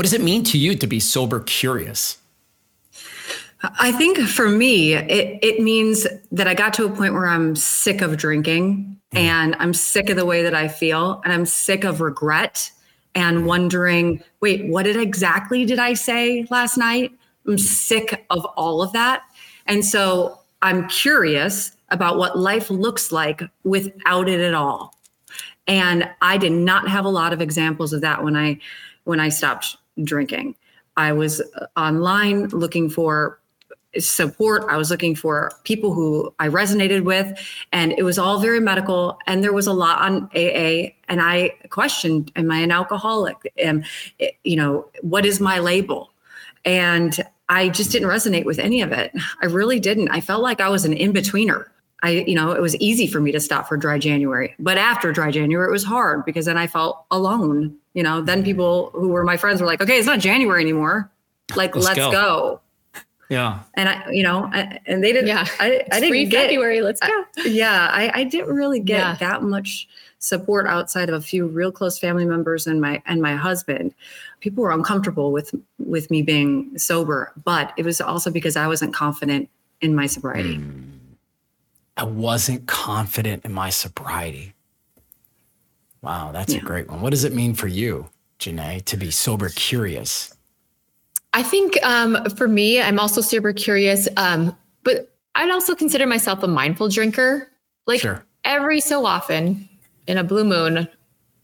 [0.00, 2.16] what does it mean to you to be sober curious?
[3.62, 7.54] I think for me, it, it means that I got to a point where I'm
[7.54, 9.18] sick of drinking mm.
[9.18, 12.72] and I'm sick of the way that I feel and I'm sick of regret
[13.14, 17.12] and wondering, wait, what did exactly did I say last night?
[17.46, 19.24] I'm sick of all of that.
[19.66, 24.94] And so I'm curious about what life looks like without it at all.
[25.66, 28.60] And I did not have a lot of examples of that when I
[29.04, 30.56] when I stopped drinking.
[30.96, 33.40] I was uh, online looking for
[33.98, 34.64] support.
[34.68, 37.38] I was looking for people who I resonated with,
[37.72, 39.18] and it was all very medical.
[39.26, 43.36] And there was a lot on AA, and I questioned: Am I an alcoholic?
[43.58, 43.84] Am
[44.20, 46.10] eh, you know what is my label?
[46.64, 49.12] And I just didn't resonate with any of it.
[49.42, 50.08] I really didn't.
[50.08, 51.66] I felt like I was an in betweener.
[52.02, 55.12] I, you know, it was easy for me to stop for dry January, but after
[55.12, 57.76] dry January, it was hard because then I felt alone.
[57.94, 61.10] You know, then people who were my friends were like, okay, it's not January anymore.
[61.56, 62.10] Like, let's, let's go.
[62.12, 62.60] go.
[63.28, 63.60] Yeah.
[63.74, 65.46] And I, you know, I, and they didn't, yeah.
[65.58, 66.82] I, I didn't get February.
[66.82, 67.08] Let's go.
[67.08, 67.88] I, yeah.
[67.92, 69.14] I, I didn't really get yeah.
[69.16, 73.36] that much support outside of a few real close family members and my, and my
[73.36, 73.94] husband.
[74.40, 78.94] People were uncomfortable with, with me being sober, but it was also because I wasn't
[78.94, 79.48] confident
[79.80, 80.58] in my sobriety.
[80.58, 80.90] Mm.
[81.96, 84.54] I wasn't confident in my sobriety.
[86.02, 86.60] Wow, that's yeah.
[86.60, 87.00] a great one.
[87.00, 88.08] What does it mean for you,
[88.38, 90.34] Janay, to be sober curious?
[91.32, 96.42] I think um, for me, I'm also super curious, um, but I'd also consider myself
[96.42, 97.48] a mindful drinker.
[97.86, 98.24] Like sure.
[98.44, 99.68] every so often
[100.06, 100.88] in a blue moon,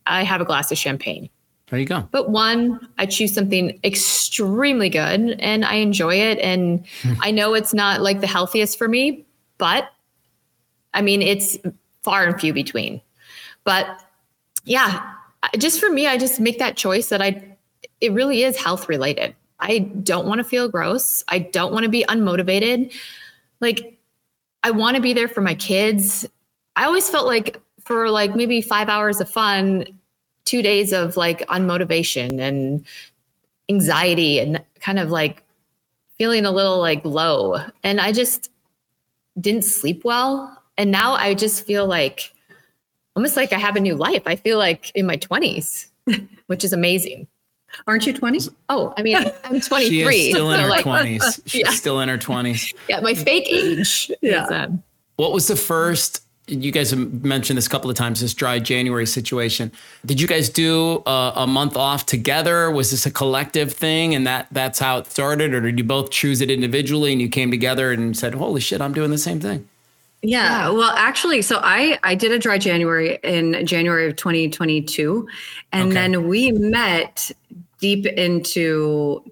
[0.06, 1.28] I have a glass of champagne.
[1.68, 2.08] There you go.
[2.12, 6.38] But one, I choose something extremely good and I enjoy it.
[6.38, 6.84] And.
[7.20, 9.26] I know it's not like the healthiest for me,
[9.58, 9.90] but
[10.94, 11.58] I mean, it's
[12.02, 13.00] far and few between.
[13.64, 14.00] But
[14.66, 15.14] yeah,
[15.56, 17.56] just for me, I just make that choice that I,
[18.00, 19.34] it really is health related.
[19.60, 21.24] I don't want to feel gross.
[21.28, 22.92] I don't want to be unmotivated.
[23.60, 23.98] Like,
[24.62, 26.28] I want to be there for my kids.
[26.74, 29.86] I always felt like for like maybe five hours of fun,
[30.44, 32.84] two days of like unmotivation and
[33.68, 35.42] anxiety and kind of like
[36.18, 37.60] feeling a little like low.
[37.84, 38.50] And I just
[39.40, 40.60] didn't sleep well.
[40.76, 42.32] And now I just feel like
[43.16, 44.22] almost like I have a new life.
[44.26, 45.88] I feel like in my 20s,
[46.46, 47.26] which is amazing.
[47.86, 48.40] Aren't you 20?
[48.68, 49.60] Oh, I mean, I'm 23.
[49.88, 51.40] She is still in so her like, 20s.
[51.46, 51.70] She's yeah.
[51.70, 52.74] still in her 20s.
[52.88, 54.10] Yeah, my fake age.
[54.22, 54.44] yeah.
[54.44, 54.82] Is, um,
[55.16, 56.22] what was the first?
[56.46, 58.20] You guys have mentioned this a couple of times.
[58.20, 59.72] This dry January situation.
[60.06, 62.70] Did you guys do a, a month off together?
[62.70, 66.10] Was this a collective thing, and that that's how it started, or did you both
[66.10, 69.40] choose it individually and you came together and said, "Holy shit, I'm doing the same
[69.40, 69.68] thing"?
[70.22, 75.28] Yeah, well, actually, so I I did a dry January in January of 2022,
[75.72, 75.94] and okay.
[75.94, 77.30] then we met
[77.78, 79.22] deep into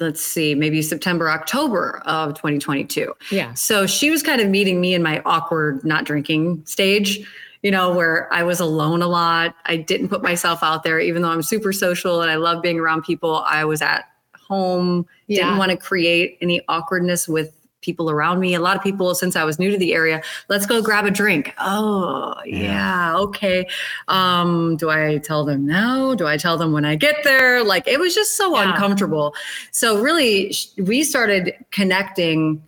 [0.00, 3.14] let's see, maybe September, October of 2022.
[3.30, 3.54] Yeah.
[3.54, 7.26] So she was kind of meeting me in my awkward not drinking stage,
[7.62, 9.54] you know, where I was alone a lot.
[9.66, 12.78] I didn't put myself out there, even though I'm super social and I love being
[12.78, 13.44] around people.
[13.46, 14.04] I was at
[14.36, 15.44] home, yeah.
[15.44, 18.54] didn't want to create any awkwardness with people around me.
[18.54, 21.10] A lot of people, since I was new to the area, let's go grab a
[21.10, 21.52] drink.
[21.58, 23.66] Oh, yeah, okay.
[24.08, 26.14] Um, do I tell them now?
[26.14, 27.62] Do I tell them when I get there?
[27.62, 28.70] Like it was just so yeah.
[28.70, 29.34] uncomfortable.
[29.70, 32.62] So really, we started connecting,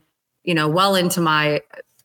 [0.44, 1.62] you know, well into my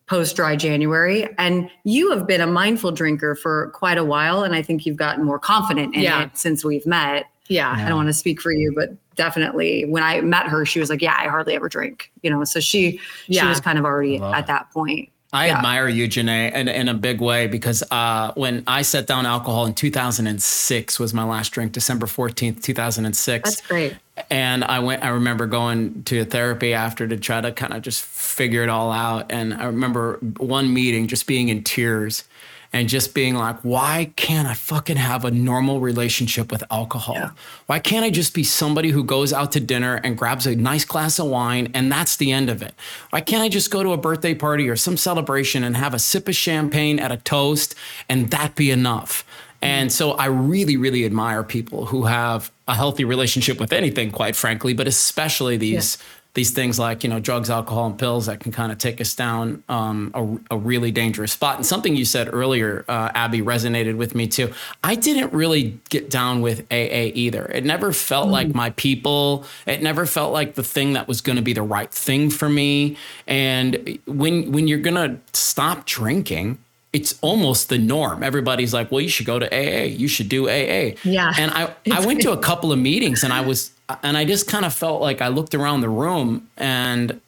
[0.07, 1.27] post dry January.
[1.37, 4.43] And you have been a mindful drinker for quite a while.
[4.43, 6.23] And I think you've gotten more confident in yeah.
[6.23, 7.27] it since we've met.
[7.47, 7.71] Yeah.
[7.71, 10.89] I don't want to speak for you, but definitely when I met her, she was
[10.89, 12.43] like, Yeah, I hardly ever drink, you know.
[12.43, 13.41] So she yeah.
[13.41, 15.09] she was kind of already at that point.
[15.33, 15.57] I yeah.
[15.57, 19.65] admire you, Janay, in, in a big way because uh, when I set down alcohol
[19.65, 23.49] in 2006 was my last drink, December 14th, 2006.
[23.49, 23.95] That's great.
[24.29, 25.03] And I went.
[25.03, 28.91] I remember going to therapy after to try to kind of just figure it all
[28.91, 29.31] out.
[29.31, 32.25] And I remember one meeting just being in tears
[32.73, 37.15] and just being like, why can't I fucking have a normal relationship with alcohol?
[37.15, 37.31] Yeah.
[37.65, 40.85] Why can't I just be somebody who goes out to dinner and grabs a nice
[40.85, 42.73] glass of wine and that's the end of it?
[43.09, 45.99] Why can't I just go to a birthday party or some celebration and have a
[45.99, 47.75] sip of champagne at a toast
[48.07, 49.25] and that be enough?
[49.63, 54.35] And so I really, really admire people who have a healthy relationship with anything, quite
[54.35, 58.39] frankly, but especially these yeah these things like you know drugs alcohol and pills that
[58.39, 62.05] can kind of take us down um, a, a, really dangerous spot and something you
[62.05, 67.11] said earlier uh, Abbie resonated with me too i didn't really get down with aa
[67.13, 68.31] either it never felt mm.
[68.31, 71.61] like my people it never felt like the thing that was going to be the
[71.61, 72.95] right thing for me
[73.27, 76.57] and when when you're going to stop drinking
[76.93, 78.21] it's almost the norm.
[78.21, 79.83] Everybody's like, well, you should go to AA.
[79.85, 80.95] You should do AA.
[81.03, 81.31] Yeah.
[81.37, 83.71] And I, I went to a couple of meetings and I was,
[84.03, 87.19] and I just kind of felt like I looked around the room and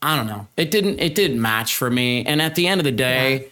[0.00, 2.24] I don't know, it didn't, it didn't match for me.
[2.24, 3.46] And at the end of the day, yeah.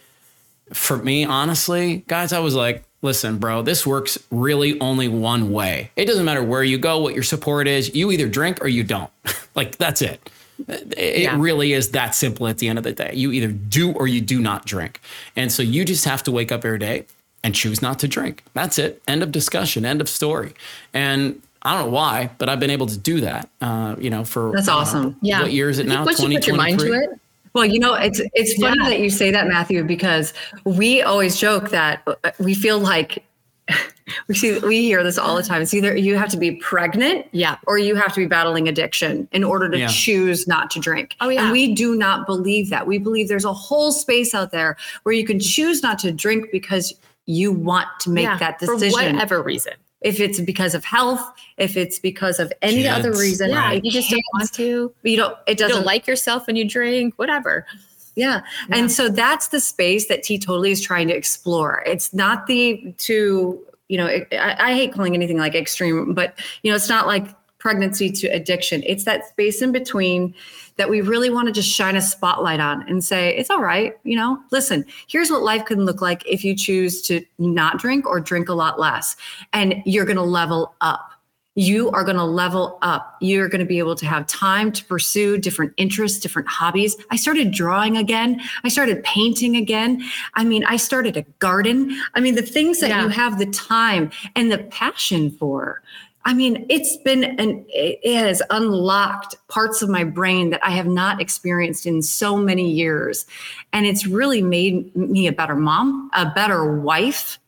[0.73, 5.91] for me, honestly, guys, I was like, listen, bro, this works really only one way.
[5.95, 7.95] It doesn't matter where you go, what your support is.
[7.95, 9.09] You either drink or you don't.
[9.55, 10.29] like, that's it.
[10.67, 11.37] It yeah.
[11.39, 13.11] really is that simple at the end of the day.
[13.15, 15.01] You either do or you do not drink.
[15.35, 17.05] And so you just have to wake up every day
[17.43, 18.43] and choose not to drink.
[18.53, 19.01] That's it.
[19.07, 20.53] End of discussion, end of story.
[20.93, 23.49] And I don't know why, but I've been able to do that.
[23.61, 25.07] Uh, you know, for that's awesome.
[25.07, 25.41] Uh, yeah.
[25.43, 26.05] What year is it now?
[26.05, 27.09] Once you put your mind to it.
[27.53, 28.89] Well, you know, it's it's funny yeah.
[28.89, 33.23] that you say that, Mathew, because we always joke that uh, we feel like
[34.27, 35.61] we see we hear this all the time.
[35.61, 39.27] It's either you have to be pregnant, yeah, or you have to be battling addiction
[39.31, 39.87] in order to yeah.
[39.87, 41.15] choose not to drink.
[41.19, 41.43] Oh yeah.
[41.43, 42.87] And we do not believe that.
[42.87, 46.47] We believe there's a whole space out there where you can choose not to drink
[46.51, 46.93] because
[47.25, 49.73] you want to make yeah, that decision for whatever reason.
[50.01, 51.21] If it's because of health,
[51.57, 54.93] if it's because of any Kids, other reason, yeah, you just don't want to.
[55.03, 55.37] You don't.
[55.47, 57.65] It doesn't you don't like yourself when you drink, whatever.
[58.15, 58.41] Yeah.
[58.67, 58.77] yeah.
[58.77, 61.83] And so that's the space that Teetotally is trying to explore.
[61.85, 63.61] It's not the to
[63.91, 67.27] you know, I, I hate calling anything like extreme, but you know, it's not like
[67.61, 68.83] pregnancy to addiction.
[68.85, 70.33] It's that space in between
[70.77, 73.95] that we really want to just shine a spotlight on and say, it's all right.
[74.03, 78.07] You know, listen, here's what life can look like if you choose to not drink
[78.07, 79.15] or drink a lot less.
[79.53, 81.11] And you're going to level up
[81.55, 83.17] you are going to level up.
[83.19, 86.95] You're going to be able to have time to pursue different interests, different hobbies.
[87.09, 88.39] I started drawing again.
[88.63, 90.01] I started painting again.
[90.35, 91.99] I mean, I started a garden.
[92.15, 93.03] I mean, the things that yeah.
[93.03, 95.81] you have the time and the passion for.
[96.25, 100.87] I mean, it's been an it has unlocked parts of my brain that I have
[100.87, 103.25] not experienced in so many years.
[103.73, 107.39] And it's really made me a better mom, a better wife,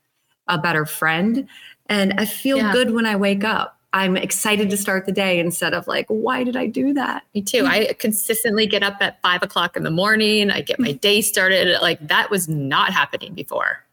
[0.47, 1.47] a better friend.
[1.87, 2.71] And I feel yeah.
[2.71, 3.77] good when I wake up.
[3.95, 7.23] I'm excited to start the day instead of like, why did I do that?
[7.35, 7.65] Me too.
[7.67, 10.49] I consistently get up at five o'clock in the morning.
[10.49, 10.97] I get my mm-hmm.
[10.97, 11.79] day started.
[11.79, 13.83] Like that was not happening before.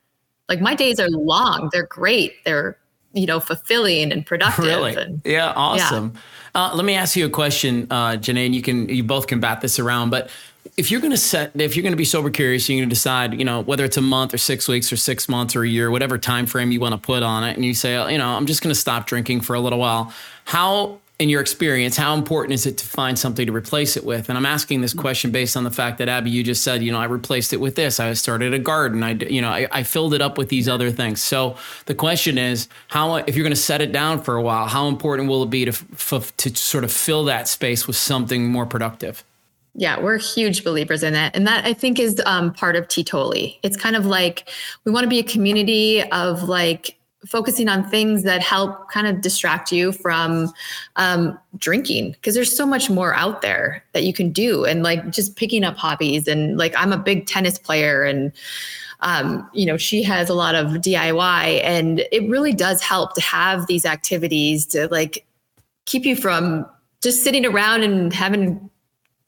[0.49, 1.69] Like my days are long.
[1.71, 2.43] They're great.
[2.45, 2.79] They're,
[3.13, 4.65] you know, fulfilling and productive.
[4.65, 4.95] Really?
[4.95, 5.53] And, yeah.
[5.55, 6.13] Awesome.
[6.15, 6.21] Yeah.
[6.55, 9.41] Uh, let me ask you a question, uh, Janay, and you can, you both can
[9.41, 10.31] bat this around, but
[10.77, 12.95] if you're going to set if you're going to be sober curious you're going to
[12.95, 15.69] decide you know whether it's a month or six weeks or six months or a
[15.69, 18.29] year whatever time frame you want to put on it and you say you know
[18.29, 20.13] i'm just going to stop drinking for a little while
[20.45, 24.29] how in your experience how important is it to find something to replace it with?
[24.29, 26.91] And i'm asking this question based on the fact that Abbie you just said you
[26.91, 28.01] know i replaced it with this.
[28.01, 29.03] I started a garden.
[29.03, 31.23] I you know i, I filled it up with these other things.
[31.23, 31.57] So
[31.87, 34.89] the question is how if you're going to set it down for a while how
[34.89, 38.67] important will it be to f- to sort of fill that space with something more
[38.67, 39.23] productive?
[39.75, 41.35] Yeah, we're huge believers in it.
[41.35, 43.59] And that I think is um, part of Teetotally.
[43.63, 44.49] It's kind of like
[44.85, 49.21] we want to be a community of like focusing on things that help kind of
[49.21, 50.53] distract you from
[50.97, 54.65] um, drinking because there's so much more out there that you can do.
[54.65, 58.33] And like just picking up hobbies and like i'm a big tennis player and
[59.01, 63.21] um, you know she has a lot of diy and it really does help to
[63.21, 65.27] have these activities to like
[65.87, 66.67] keep you from
[67.03, 68.70] just sitting around and having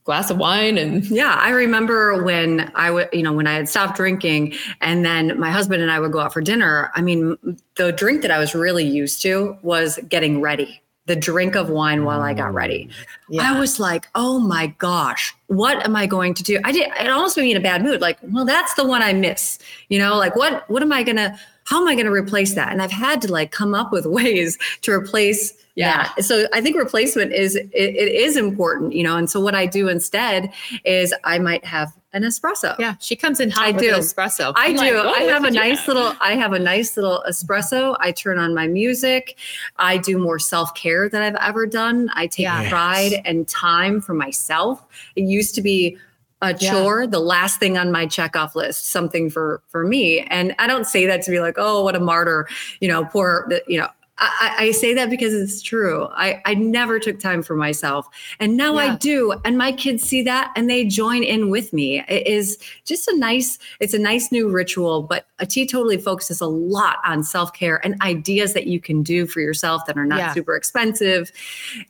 [0.05, 3.69] glass of wine and yeah i remember when i would you know when i had
[3.69, 6.91] stopped drinking and then my husband and i would go out for dinner.
[6.95, 7.37] I mean
[7.77, 12.05] the drink that i was really used to was getting ready the drink of wine
[12.05, 12.87] while i got ready.
[12.87, 12.91] Mm.
[13.31, 13.55] Yeah.
[13.55, 16.59] i was like oh my gosh what am i going to do?
[16.65, 19.03] I did it almost made me in a bad mood like well that's the one
[19.03, 21.39] i miss you know like what what am i gonna
[21.73, 24.59] how am i gonna replace that and i've had to like come up with ways
[24.83, 26.15] to replace yeah.
[26.17, 29.17] So I think replacement is it, it is important, you know.
[29.17, 30.53] And so what I do instead
[30.85, 32.79] is I might have an espresso.
[32.79, 33.95] Yeah, she comes in hot I with do.
[33.95, 34.53] an espresso.
[34.55, 34.79] I I'm do.
[34.81, 37.97] like, "Oh, I have a did you nice little I have a nice little espresso.
[38.01, 39.39] I turn on my music.
[39.79, 42.11] I do more self-care than I've ever done.
[42.13, 42.69] I take Yes.
[42.69, 44.85] pride and time for myself.
[45.17, 45.97] It used to be
[46.43, 46.73] a Yeah.
[46.73, 50.21] chore, the last thing on my checkoff list, something for for me.
[50.29, 52.47] And I don't say that to be like, oh, what a martyr,
[52.81, 53.89] you know, poor, you know.
[54.19, 56.07] I, I I say that because it's true.
[56.13, 58.07] I, I never took time for myself.
[58.39, 59.33] And now I do.
[59.45, 62.05] And my kids see that and they join in with me.
[62.09, 66.47] It is just a nice, it's a nice new ritual, but a teetotally focuses a
[66.47, 70.33] lot on self-care and ideas that you can do for yourself that are not Yeah.
[70.33, 71.31] super expensive.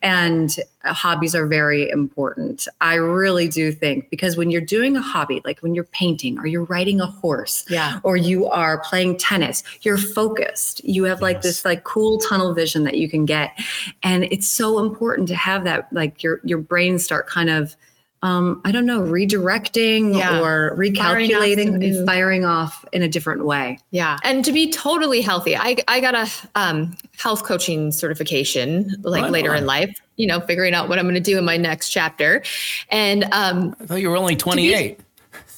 [0.02, 2.66] And uh, hobbies are very important.
[2.80, 6.46] I really do think because when you're doing a hobby, like when you're painting or
[6.46, 8.00] you're riding a horse, Yeah.
[8.02, 12.84] or you are playing tennis you're focused you have like this like cool tunnel vision
[12.84, 13.50] that you can get
[14.02, 17.76] and it's so important to have that like your your brain start kind of
[18.22, 20.40] um i don't know redirecting Yeah.
[20.40, 24.18] or Firing off recalculating some and firing off in a different way Yeah.
[24.24, 29.30] And to be totally healthy, I, I got a um, health coaching certification like Right
[29.32, 29.58] later on.
[29.58, 32.42] in life, you know, figuring out what I'm going to do in my next chapter.
[32.90, 35.00] And um, I thought you were only 28.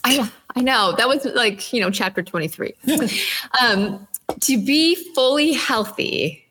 [0.05, 2.75] I, I know that was like, you know, chapter 23.
[3.63, 4.07] um,
[4.41, 6.45] to be fully healthy,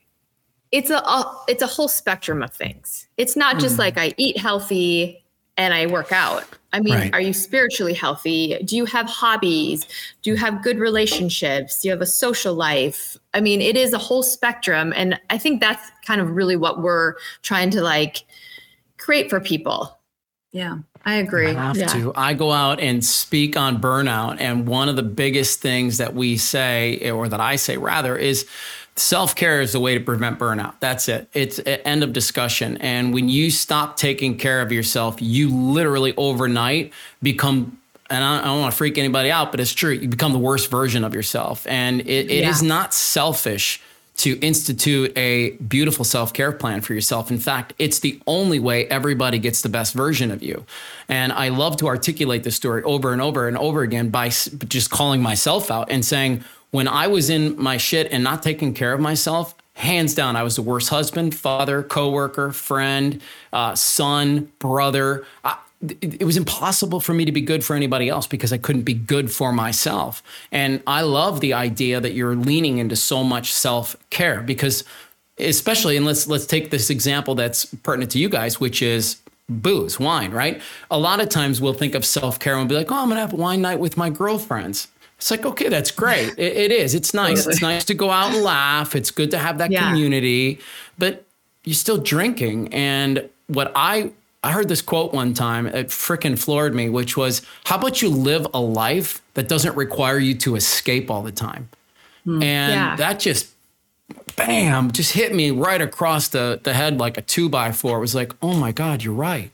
[0.72, 3.08] it's a, a it's a whole spectrum of things.
[3.18, 5.23] It's not just like I eat healthy
[5.58, 6.46] and I work out.
[6.72, 7.14] I mean, Right.
[7.14, 8.58] are you spiritually healthy?
[8.66, 9.86] Do you have hobbies?
[10.24, 11.80] Do you have good relationships?
[11.82, 13.16] Do you have a social life?
[13.36, 16.82] I mean, it is a whole spectrum and I think that's kind of really what
[16.82, 18.24] we're trying to like
[18.98, 20.00] create for people.
[20.52, 21.88] yeah i agree I have Yeah.
[21.88, 22.14] to.
[22.16, 24.38] I go out and speak on burnout.
[24.40, 28.46] And one of the biggest things that we say, or that I say rather, is
[28.96, 30.76] self care is the way to prevent burnout.
[30.80, 31.28] That's it.
[31.34, 32.78] It's end of discussion.
[32.78, 37.78] And when you stop taking care of yourself, you literally overnight become.
[38.10, 39.92] And I don't want to freak anybody out, but it's true.
[39.92, 41.66] You become the worst version of yourself.
[41.68, 42.68] And it, it is Yeah.
[42.68, 43.82] not selfish
[44.16, 47.32] to institute a beautiful self care plan for yourself.
[47.32, 50.66] In fact, it's the only way everybody gets the best version of you.
[51.10, 54.92] And I love to articulate this story over and over and over again by just
[54.92, 56.44] calling myself out and saying,
[56.74, 60.42] when I was in my shit and not taking care of myself, hands down, I
[60.42, 63.22] was the worst husband, father, coworker, friend,
[63.54, 65.24] uh, son, brother.
[65.44, 65.58] I,
[66.02, 68.96] it was impossible for me to be good for anybody else because I couldn't be
[68.96, 70.24] good for myself.
[70.52, 74.84] And I love the idea that you're leaning into so much self care because,
[75.38, 79.18] especially, and let's let's take this example that's pertinent to you guys, which is
[79.48, 80.60] booze, wine, right?
[80.90, 83.10] A lot of times we'll think of self care and we'll be like, oh, I'm
[83.10, 84.88] gonna have a wine night with my girlfriends.
[85.24, 86.38] It's like, okay, that's great.
[86.38, 86.94] It, it is.
[86.94, 87.48] It's nice.
[87.48, 88.94] It's nice to go out and laugh.
[88.94, 89.88] It's good to have that Yeah.
[89.88, 90.60] community,
[90.98, 91.24] but
[91.64, 92.74] you're still drinking.
[92.74, 94.12] And what I
[94.44, 98.10] I heard this quote one time, it freaking floored me, which was, "How about you
[98.10, 101.70] live a life that doesn't require you to escape all the time?"
[102.26, 102.44] Hmm.
[102.44, 102.96] And Yeah.
[102.98, 103.48] that just
[104.36, 108.00] bam, just hit me right across the, the head like a two by four.
[108.00, 109.52] It was like, oh my God, you're right.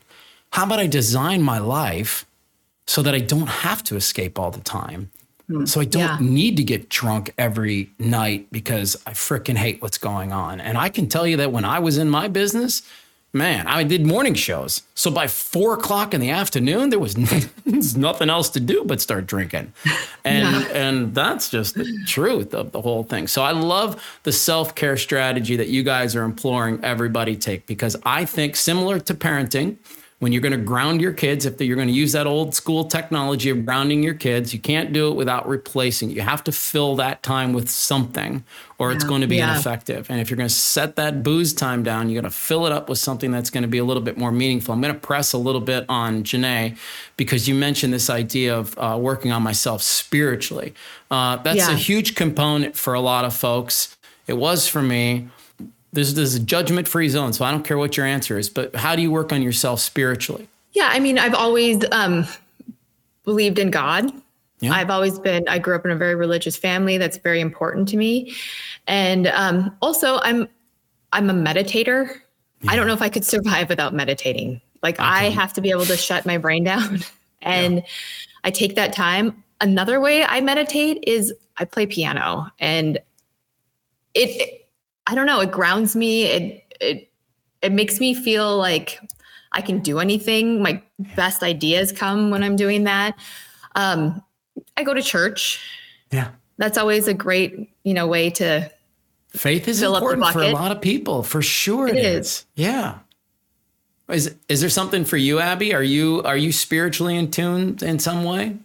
[0.54, 2.26] How about I design my life
[2.88, 5.10] so that I don't have to escape all the time?
[5.50, 6.18] Mm, so I don't Yeah.
[6.20, 10.60] need to get drunk every night because I freaking hate what's going on.
[10.60, 12.82] And I can tell you that when I was in my business,
[13.32, 14.82] man, I did morning shows.
[14.94, 17.16] So by four o'clock in the afternoon, there was
[17.96, 19.72] nothing else to do but start drinking.
[20.22, 23.26] And and that's just the truth of the whole thing.
[23.26, 28.26] So I love the self-care strategy that you guys are imploring everybody take because I
[28.26, 29.76] think similar to parenting,
[30.20, 32.84] when you're going to ground your kids, if you're going to use that old school
[32.84, 36.10] technology of grounding your kids, you can't do it without replacing.
[36.10, 38.44] You have to fill that time with something,
[38.78, 39.50] or it's going to be Yeah.
[39.50, 40.10] ineffective.
[40.10, 42.72] And if you're going to set that booze time down, you're going to fill it
[42.72, 44.74] up with something that's going to be a little bit more meaningful.
[44.74, 46.76] I'm going to press a little bit on Janay
[47.16, 50.74] because you mentioned this idea of uh, working on myself spiritually.
[51.10, 51.72] Uh, that's Yeah.
[51.72, 53.96] a huge component for a lot of folks.
[54.26, 55.28] It was for me
[55.92, 58.94] there's this judgment free zone so i don't care what your answer is but how
[58.94, 62.26] do you work on yourself spiritually Yeah, I mean, I've always um,
[63.24, 64.12] believed in God.
[64.60, 64.72] Yeah.
[64.72, 65.44] I've always been.
[65.48, 66.98] I grew up in a very religious family.
[66.98, 68.34] That's very important to me,
[68.86, 70.48] and um, also I'm
[71.12, 72.20] I'm a meditator.
[72.68, 74.60] I don't know if I could survive without meditating.
[74.82, 77.00] Like I have to be able to shut my brain down,
[77.42, 77.82] and
[78.44, 79.42] I take that time.
[79.62, 82.98] Another way I meditate is I play piano, and
[84.14, 84.59] it.
[85.06, 85.40] I don't know.
[85.40, 86.24] It grounds me.
[86.24, 87.10] It it
[87.62, 88.98] it makes me feel like
[89.52, 90.62] I can do anything.
[90.62, 90.82] My
[91.16, 93.18] best ideas come when I'm doing that.
[93.74, 94.22] Um,
[94.76, 95.60] I go to church.
[96.12, 98.70] yeah That's always a great, you know, way to.
[99.34, 102.04] faith is Fill up the important for a lot of people for sure It it
[102.04, 102.26] is.
[102.26, 102.98] is yeah
[104.08, 105.72] Is is there something for you, Abbie?
[105.74, 108.56] Are you are you spiritually in tune in some way?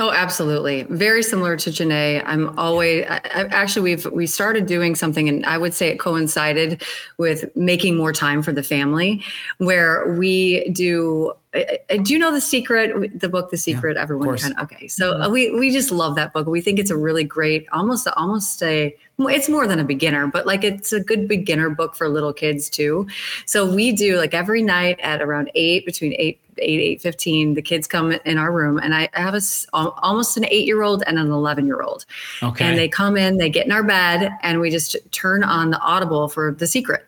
[0.00, 0.84] Oh, absolutely.
[0.84, 2.22] Very similar to Janay.
[2.24, 5.98] I'm always I, I, actually we've we started doing something, and I would say it
[5.98, 6.82] coincided
[7.18, 9.22] with making more time for the family,
[9.58, 11.34] where we do.
[11.52, 13.18] Do you know the secret?
[13.18, 13.96] The book, The Secret.
[13.96, 14.86] Yeah, everyone kind of okay.
[14.86, 15.32] So mm-hmm.
[15.32, 16.46] we we just love that book.
[16.46, 20.46] We think it's a really great, almost almost a it's more than a beginner, but
[20.46, 23.08] like it's a good beginner book for little kids too.
[23.46, 27.62] So we do like every night at around eight, between eight, eight, eight fifteen, the
[27.62, 29.40] kids come in our room, and I have a
[29.72, 32.06] almost an eight year old and an eleven year old.
[32.44, 32.64] Okay.
[32.64, 35.80] And they come in, they get in our bed, and we just turn on the
[35.80, 37.04] Audible for The Secret,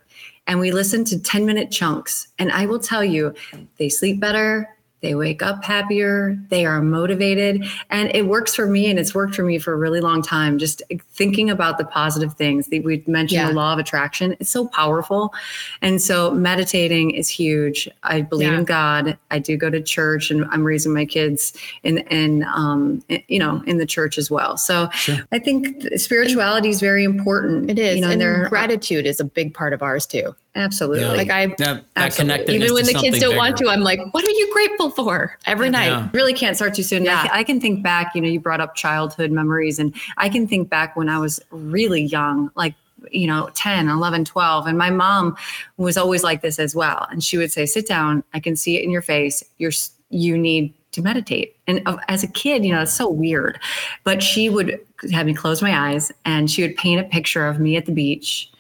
[0.46, 2.28] and we listen to ten minute chunks.
[2.38, 3.34] And I will tell you,
[3.78, 4.68] they sleep better
[5.02, 7.64] they wake up happier, they are motivated.
[7.90, 10.58] And it works for me and it's worked for me for a really long time.
[10.58, 10.80] Just
[11.10, 12.68] thinking about the positive things.
[12.68, 13.48] that We mentioned yeah.
[13.48, 15.34] the law of attraction, it's so powerful.
[15.82, 17.88] And so meditating is huge.
[18.04, 18.58] I believe yeah.
[18.58, 19.18] in God.
[19.32, 23.40] I do go to church and I'm raising my kids in, in, um, in, you
[23.40, 24.56] know, in the church as well.
[24.56, 25.18] So sure.
[25.32, 27.68] I think spirituality is very important.
[27.68, 27.96] It is.
[27.96, 30.34] You know, and gratitude is a big part of ours too.
[30.54, 31.00] Absolutely.
[31.00, 31.12] Yeah.
[31.12, 33.36] Like I that, that even when the kids don't bigger.
[33.38, 35.86] want to, I'm like, what are you grateful for every night?
[35.86, 36.10] Yeah.
[36.12, 37.04] Really can't start too soon.
[37.04, 37.26] Yeah.
[37.32, 40.46] I, I, can think back, you know, you brought up childhood memories and I can
[40.46, 42.74] think back when I was really young, like
[43.10, 45.36] you know 10 11 12 and my mom
[45.76, 48.76] was always like this as well and she would say sit down i can see
[48.76, 49.72] it in your face you're
[50.10, 53.58] you need to meditate and uh, as a kid you know it's so weird
[54.04, 54.78] but she would
[55.10, 57.92] have me close my eyes and she would paint a picture of me at the
[57.92, 58.51] beach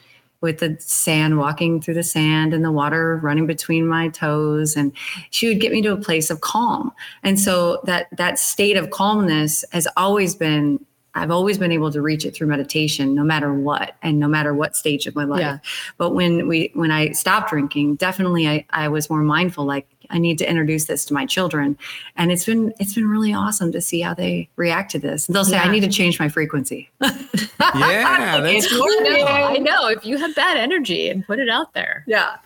[0.42, 4.76] with the sand, walking through the sand and the water running between my toes.
[4.76, 4.92] And
[5.30, 6.92] she would get me to a place of calm.
[7.22, 10.84] And so that that state of calmness has always been
[11.14, 14.54] I've always been able to reach it through meditation, no matter what, and no matter
[14.54, 15.40] what stage of my life.
[15.40, 15.58] Yeah.
[15.98, 19.64] But when we when I stopped drinking, definitely I, I was more mindful.
[19.64, 21.76] Like I need to introduce this to my children,
[22.16, 25.26] and it's been it's been really awesome to see how they react to this.
[25.26, 25.64] They'll say, yeah.
[25.64, 27.10] "I need to change my frequency." yeah,
[28.40, 28.82] that's cool.
[28.82, 29.88] I know.
[29.88, 32.04] If you have bad energy and put it out there.
[32.06, 32.36] Yeah.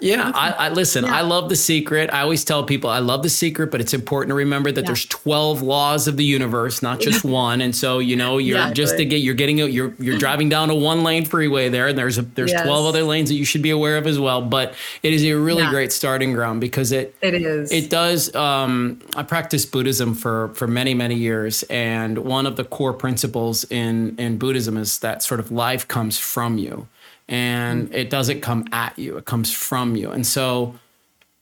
[0.00, 1.04] Yeah, I, I listen.
[1.04, 1.16] Yeah.
[1.16, 2.12] I love the secret.
[2.12, 4.86] I always tell people I love the secret, but it's important to remember that yeah.
[4.86, 7.60] there's 12 laws of the universe, not just one.
[7.60, 8.74] And so you know, you're exactly.
[8.74, 11.98] just to get you're getting you're you're driving down a one lane freeway there, and
[11.98, 12.62] there's a there's yes.
[12.62, 14.42] 12 other lanes that you should be aware of as well.
[14.42, 15.70] But it is a really yeah.
[15.70, 18.34] great starting ground because it it is it does.
[18.34, 23.64] Um, I practiced Buddhism for for many many years, and one of the core principles
[23.64, 26.88] in in Buddhism is that sort of life comes from you
[27.28, 30.74] and it doesn't come at you it comes from you and so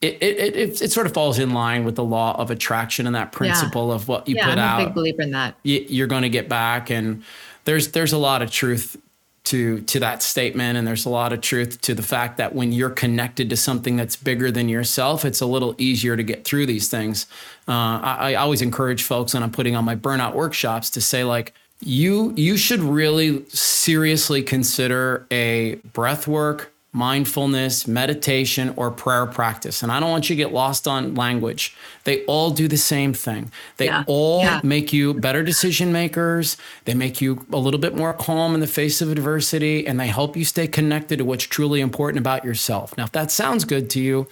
[0.00, 3.14] it, it, it, it, sort of falls in line with the law of attraction and
[3.14, 3.94] that principle yeah.
[3.94, 4.80] of what you yeah, put I'm out.
[4.80, 5.56] a big believer in that.
[5.62, 7.22] You, are going to get back, and
[7.66, 8.96] there's there's a lot of truth
[9.44, 12.72] to to that statement, and there's a lot of truth to the fact that when
[12.72, 16.66] you're connected to something that's bigger than yourself, it's a little easier to get through
[16.66, 17.26] these things.
[17.66, 17.72] Uh,
[18.02, 21.54] I, I always encourage folks when I'm putting on my burnout workshops to say like,
[21.80, 29.92] you you should really seriously consider a breath work mindfulness meditation or prayer practice and
[29.92, 33.50] i don't want you to get lost on language they all do the same thing
[33.76, 34.02] they yeah.
[34.08, 34.60] all yeah.
[34.64, 38.66] make you better decision makers they make you a little bit more calm in the
[38.66, 42.96] face of adversity and they help you stay connected to what's truly important about yourself
[42.96, 44.26] now if that sounds good to you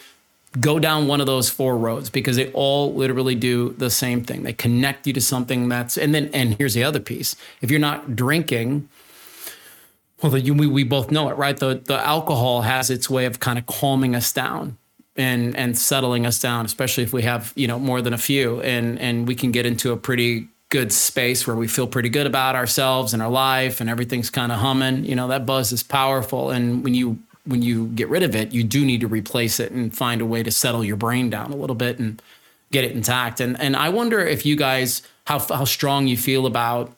[0.61, 4.43] go down one of those four roads because they all literally do the same thing.
[4.43, 7.37] They connect you to something that's, and then, and here's the other piece.
[7.61, 8.89] If you're not drinking,
[10.23, 11.57] well, you, we, we both know it, right?
[11.57, 14.77] The, the alcohol has its way of kind of calming us down
[15.17, 18.61] and, and settling us down, especially if we have, you know, more than a few
[18.63, 22.27] and, and we can get into a pretty good space where we feel pretty good
[22.27, 25.05] about ourselves and our life and everything's kind of humming.
[25.05, 26.51] You know, that buzz is powerful.
[26.51, 29.73] And when you when you get rid of it, you do need to replace it
[29.73, 32.21] and find a way to settle your brain down a little bit and
[32.71, 33.41] get it intact.
[33.41, 36.93] And and I wonder if you guys how how strong you feel about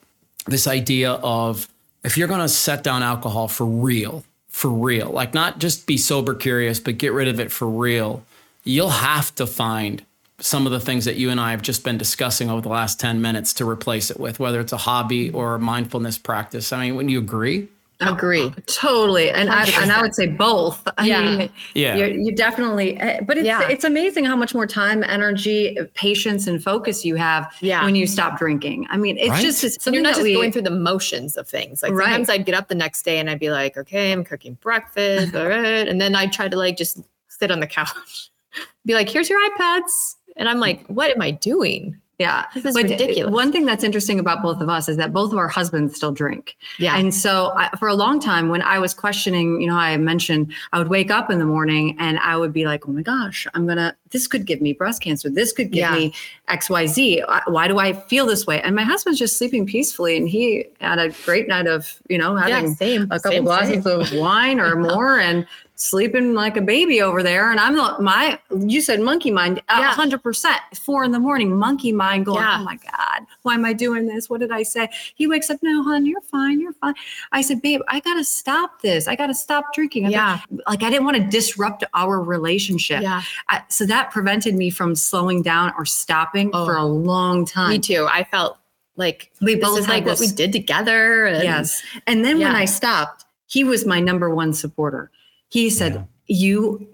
[0.47, 1.69] this idea of
[2.05, 5.97] if you're going to set down alcohol for real, for real, like not just be
[5.97, 8.25] sober curious, but get rid of it for real.
[8.65, 10.05] You'll have to find
[10.39, 12.99] some of the things that you and I have just been discussing over the last
[12.99, 16.73] 10 minutes to replace it with, whether it's a hobby or a mindfulness practice.
[16.73, 17.69] I mean, wouldn't you agree?
[18.01, 18.51] Agree.
[18.67, 19.31] Totally.
[19.31, 20.87] And I, and I would say both.
[20.97, 21.37] I yeah.
[21.37, 21.97] Mean, yeah.
[21.97, 23.69] You definitely, eh, but it's, yeah.
[23.69, 27.85] it's amazing how much more time, energy, patience, and focus you have yeah.
[27.85, 28.87] when you stop drinking.
[28.89, 29.43] I mean, it's right?
[29.43, 31.83] just, it's you're not just we, going through the motions of things.
[31.83, 32.05] Like right.
[32.05, 35.35] sometimes I'd get up the next day and I'd be like, okay, I'm cooking breakfast.
[35.35, 35.87] all right.
[35.87, 38.31] And then I'd try to like just sit on the couch,
[38.87, 40.17] be like, here's your iPads.
[40.37, 42.00] And I'm like, what am I doing?
[42.21, 42.45] Yeah.
[42.53, 43.33] This is but ridiculous.
[43.33, 46.13] One thing that's interesting about both of us is that both of our husbands still
[46.13, 46.55] drink.
[46.79, 46.99] Yeah.
[46.99, 50.53] And so I, for a long time, when I was questioning, you know, I mentioned
[50.75, 53.47] I would wake up in the morning and I would be like, oh my gosh,
[53.55, 55.31] I'm going to, this could give me breast cancer.
[55.31, 55.95] This could give Yeah.
[55.95, 56.13] me
[56.51, 57.25] XYZ.
[57.47, 58.61] Why do I feel this way?
[58.61, 60.19] And my husband's just sleeping peacefully.
[60.19, 63.03] And he had a great night of, you know, having yeah, same.
[63.05, 64.01] a couple same, glasses same.
[64.01, 65.47] of wine or more and
[65.81, 67.51] sleeping like a baby over there.
[67.51, 69.93] And I'm not my you said monkey mind Yeah.
[69.93, 70.61] hundred percent.
[70.85, 72.59] Four in the morning, monkey mind going, Yeah.
[72.61, 74.29] Oh my God, why am I doing this?
[74.29, 74.89] What did I say?
[75.15, 76.95] He wakes up, no, hon, you're fine, you're fine.
[77.33, 79.09] I said, babe, I gotta stop this.
[79.09, 80.07] I gotta stop drinking.
[80.07, 80.41] I Yeah.
[80.69, 83.03] like I didn't want to disrupt our relationship.
[83.03, 83.23] Yeah.
[83.49, 86.67] I, so that prevented me from slowing down or stopping Oh.
[86.67, 87.71] for a long time.
[87.71, 88.07] Me too.
[88.11, 88.59] I felt
[88.97, 91.25] like We this both like what we did together.
[91.25, 91.83] And Yes.
[92.07, 95.11] And then when I stopped, he was my number one supporter.
[95.51, 96.03] He said, Yeah.
[96.27, 96.89] "You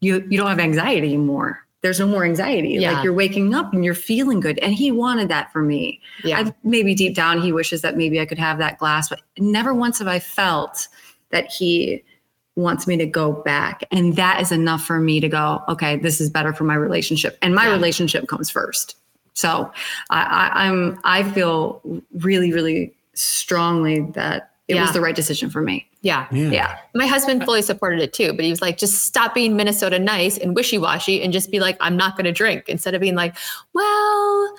[0.00, 1.64] you you don't have anxiety anymore.
[1.80, 2.70] There's no more anxiety.
[2.70, 2.92] Yeah.
[2.92, 6.00] Like you're waking up and you're feeling good." And he wanted that for me.
[6.24, 6.40] Yeah.
[6.40, 9.72] I, maybe deep down he wishes that maybe I could have that glass, but never
[9.72, 10.88] once have I felt
[11.30, 12.02] that he
[12.56, 13.84] wants me to go back.
[13.92, 17.38] And that is enough for me to go, okay, this is better for my relationship.
[17.40, 17.72] And my Yeah.
[17.74, 18.96] relationship comes first.
[19.34, 19.70] So
[20.10, 21.80] I, I, I'm I feel
[22.14, 24.82] really, really strongly that it Yeah.
[24.82, 25.88] was the right decision for me.
[26.02, 26.26] yeah.
[26.30, 26.76] Yeah.
[26.94, 30.36] My husband fully supported it too, but he was like, just stop being Minnesota nice
[30.38, 33.14] and wishy washy and just be like, I'm not going to drink instead of being
[33.14, 33.34] like,
[33.72, 34.56] well,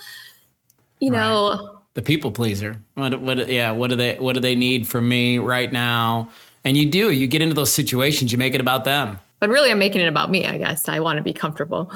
[0.99, 2.76] you know, the people pleaser.
[2.95, 6.30] What, what, yeah, what do they, what do they need from me right now?
[6.66, 9.20] And you do, you get into those situations, you make it about them.
[9.39, 10.89] but really I'm making it about me, I guess.
[10.89, 11.91] I want to be comfortable.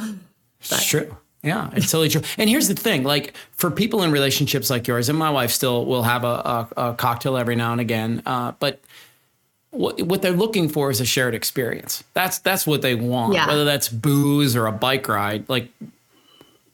[0.62, 1.16] It's true.
[1.44, 2.22] Yeah, it's totally true.
[2.38, 5.86] And here's the thing: like for people in relationships like yours, and my wife still
[5.86, 8.24] will have a, a, a cocktail every now and again.
[8.26, 8.80] Uh, but
[9.72, 12.04] what what they're looking for is a shared experience.
[12.14, 13.34] That's that's what they want.
[13.34, 13.48] Yeah.
[13.48, 15.70] Whether that's booze or a bike ride, like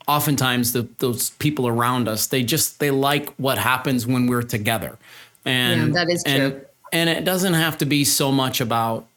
[0.08, 4.98] oftentimes the, those people around us, they just they like what happens when we're together.
[5.46, 6.66] And Yeah, that is and, true.
[6.92, 9.08] And it doesn't have to be so much about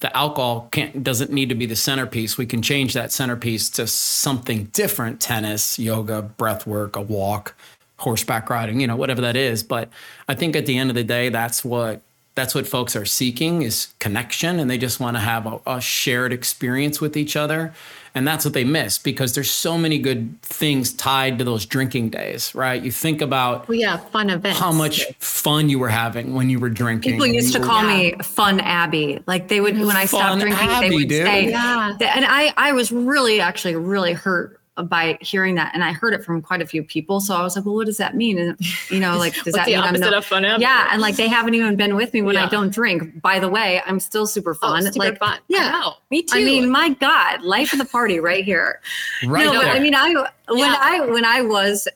[0.00, 2.38] the alcohol can't doesn't need to be the centerpiece.
[2.38, 7.54] We can change that centerpiece to something different: tennis, yoga, breath work, a walk,
[7.98, 9.62] horseback riding, you know, whatever that is.
[9.62, 9.88] But
[10.28, 12.00] I think at the end of the day, that's what
[12.34, 15.80] that's what folks are seeking is connection, and they just want to have a, a
[15.80, 17.74] shared experience with each other.
[18.14, 22.10] And that's what they miss because there's so many good things tied to those drinking
[22.10, 22.82] days, right?
[22.82, 24.58] You think about Well, yeah, fun events.
[24.58, 27.12] how much fun you were having when you were drinking.
[27.12, 29.20] People used to were- call me Fun Abbie.
[29.26, 31.26] Like they would when I Fun stopped drinking, Abbie, they would dude.
[31.26, 31.96] say, Yeah.
[32.00, 36.24] and I I was really actually really hurt by hearing that, and I heard it
[36.24, 37.20] from quite a few people.
[37.20, 38.38] So I was like, well, what does that mean?
[38.38, 38.56] And
[38.90, 40.62] you know, like does What's that the mean I'm opposite no- fun Abbie?
[40.62, 43.20] Yeah, and like they haven't even been with me when I don't drink.
[43.20, 44.82] By the way, I'm still super Oh, fun.
[44.82, 45.38] super like fun.
[45.48, 45.68] yeah.
[45.74, 45.94] I know.
[46.10, 46.38] Me too.
[46.38, 48.80] I mean, my God, life of the party right here.
[49.26, 49.66] right no, but.
[49.68, 50.12] I mean, I
[50.48, 50.76] when Yeah.
[50.80, 51.88] I when I was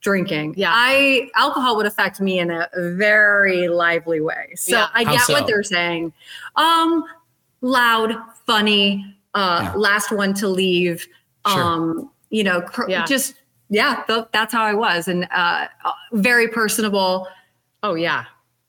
[0.00, 0.72] drinking, Yeah.
[0.74, 4.52] I alcohol would affect me in a very lively way.
[4.56, 4.88] So Yeah.
[4.94, 5.32] I How get so?
[5.34, 6.12] what they're saying.
[6.56, 7.04] Um,
[7.60, 8.14] loud,
[8.46, 9.72] funny, uh, Yeah.
[9.74, 11.06] last one to leave.
[11.46, 11.62] Sure.
[11.62, 13.04] Um, you know, cr- Yeah.
[13.06, 13.34] just
[13.68, 17.26] yeah, th- that's how I was, and uh, uh, very personable
[17.82, 18.24] oh yeah.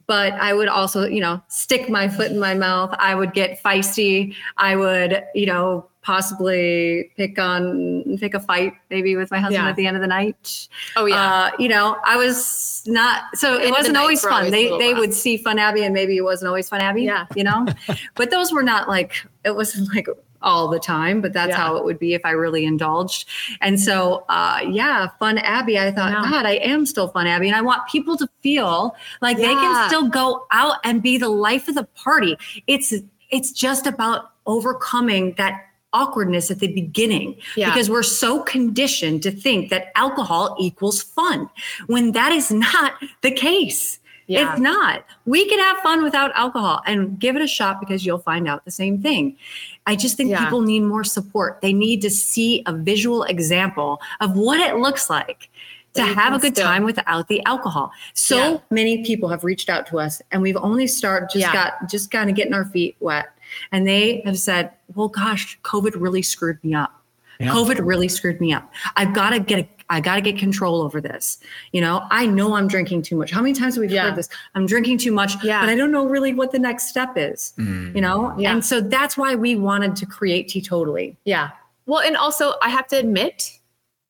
[0.07, 2.95] but I would also, you know, stick my foot in my mouth.
[2.99, 4.33] I would get feisty.
[4.57, 9.69] I would, you know, possibly pick on, pick a fight maybe with my husband Yeah.
[9.69, 10.67] at the end of the night.
[10.95, 11.15] Oh yeah.
[11.33, 14.31] Uh, you know, I was not, so it wasn't always fun.
[14.33, 14.99] always They, they rough.
[14.99, 17.25] would see Fun Abbie and maybe it wasn't always Fun Abbie, Yeah.
[17.35, 17.65] you know,
[18.15, 20.07] but those were not like, it wasn't like
[20.47, 21.57] all the time, but that's Yeah.
[21.57, 23.27] how it would be if I really indulged.
[23.61, 26.31] And so, uh, yeah, Fun Abbie, I thought, Yeah.
[26.31, 27.47] God, I am still Fun Abbie.
[27.47, 31.29] And I want people to feel like they can still go out and be the
[31.29, 32.37] life of the party.
[32.65, 32.93] It's,
[33.29, 37.69] it's just about overcoming that awkwardness at the beginning Yeah.
[37.69, 41.49] because we're so conditioned to think that alcohol equals fun
[41.87, 43.99] when that is not the case.
[44.27, 44.51] Yeah.
[44.51, 45.05] It's not.
[45.25, 48.65] We can have fun without alcohol and give it a shot because you'll find out
[48.65, 49.37] the same thing.
[49.85, 50.43] I just think Yeah.
[50.43, 51.59] people need more support.
[51.61, 55.49] They need to see a visual example of what it looks like
[55.93, 57.91] to have a good still- time without the alcohol.
[58.13, 58.57] So Yeah.
[58.69, 61.53] many people have reached out to us and we've only started just Yeah.
[61.53, 63.27] got just kind of getting our feet wet.
[63.71, 66.93] And they have said, well, gosh, COVID really screwed me up.
[67.39, 67.51] Yeah.
[67.51, 68.71] COVID really screwed me up.
[68.97, 71.39] I've got to get a, I got to get control over this.
[71.71, 73.31] You know, I know I'm drinking too much.
[73.31, 74.03] How many times have we Yeah.
[74.09, 74.27] heard this?
[74.55, 75.61] I'm drinking too much, Yeah.
[75.61, 77.53] but I don't know really what the next step is.
[77.57, 77.95] Mm.
[77.95, 78.51] You know, Yeah.
[78.51, 81.15] and so that's why we wanted to create Teetotally.
[81.25, 81.51] Yeah.
[81.85, 83.53] Well, and also I have to admit,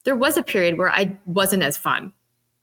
[0.03, 2.11] there was a period where I wasn't as fun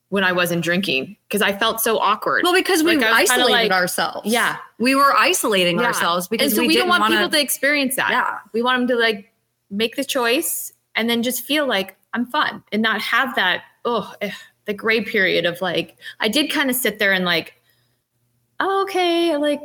[0.09, 2.43] when I wasn't drinking because I felt so awkward.
[2.43, 4.31] Well, because we Like, I was kinda isolated like- ourselves.
[4.33, 4.57] Yeah.
[4.79, 5.87] we were isolating Yeah.
[5.87, 8.11] ourselves because and so we, we, don't didn't want wanna, people to experience that.
[8.11, 8.39] Yeah.
[8.53, 9.31] We want them to like
[9.71, 14.15] make the choice and then just feel like I'm fun and not have that oh
[14.65, 17.55] the gray period of like I did kind of sit there and like,
[18.61, 19.61] oh, okay, like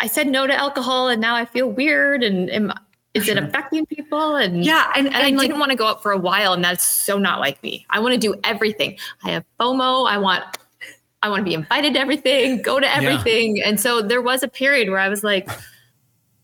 [0.00, 2.72] I said no to alcohol and now I feel weird and am,
[3.14, 4.36] is it affecting people?
[4.36, 6.54] And Yeah, and, and, and, I like didn't want to go out for a while,
[6.54, 7.86] and that's so not like me.
[7.90, 8.98] I want to do everything.
[9.22, 10.08] I have FOMO.
[10.08, 10.44] I want,
[11.22, 14.48] I want to be invited to everything, go to everything, and so there was a
[14.48, 15.48] period where I was like,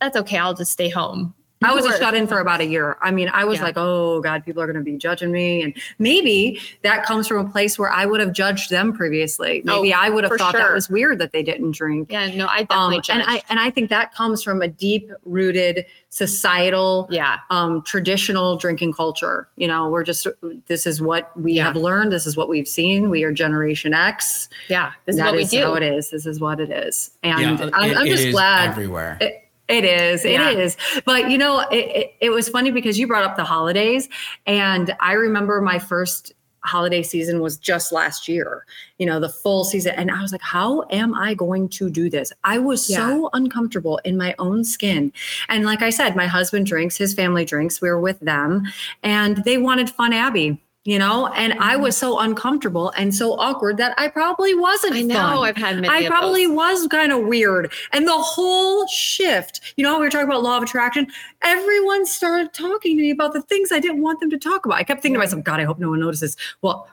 [0.01, 0.37] "That's okay.
[0.37, 2.97] I'll just stay home." I was a shut in for about a year.
[3.03, 3.65] I mean, I was Yeah.
[3.65, 5.63] like, oh God, people are going to be judging me.
[5.63, 9.63] And maybe that comes from a place where I would have judged them previously.
[9.65, 12.13] Maybe Oh, I would have for thought that was weird that they didn't drink.
[12.13, 13.23] Yeah, no, I Um, definitely and.
[13.27, 18.93] I and I think that comes from a deep rooted societal yeah, um, traditional drinking
[18.93, 19.49] culture.
[19.57, 20.27] You know, we're just
[20.67, 21.65] this is what we Yeah.
[21.65, 22.13] have learned.
[22.13, 23.11] This is what we've seen.
[23.11, 24.49] We are Generation X.
[24.69, 24.93] yeah.
[25.07, 25.63] This is That what we is do.
[25.63, 26.11] how it is.
[26.11, 27.11] This is what it is.
[27.23, 28.69] And Yeah, I'm, it- I'm just is glad.
[28.71, 29.19] everywhere.
[29.21, 30.25] It, it is.
[30.25, 30.51] Yeah.
[30.51, 30.77] It is.
[31.05, 34.09] But you know, it, it, it was funny because you brought up the holidays,
[34.47, 36.33] and I remember my first
[36.65, 38.67] holiday season was just last year.
[38.99, 42.09] You know, the full season, and I was like, "How am I going to do
[42.09, 45.13] this?" I was so uncomfortable in my own skin.
[45.49, 47.81] And like I said, my husband drinks, his family drinks.
[47.81, 48.65] We were with them,
[49.03, 50.63] and they wanted Fun Abbie.
[50.89, 54.95] You know, and I was so uncomfortable and so awkward that I probably wasn't.
[54.95, 55.17] I know.
[55.17, 55.39] fun.
[55.47, 55.89] I've had many.
[55.91, 56.57] I probably those.
[56.57, 57.71] was kind of weird.
[57.93, 61.07] And the whole shift, you know, we were talking about law of attraction.
[61.43, 64.79] Everyone started talking to me about the things I didn't want them to talk about.
[64.79, 66.39] I kept thinking to myself, God, I hope no one notices.
[66.63, 66.89] Well,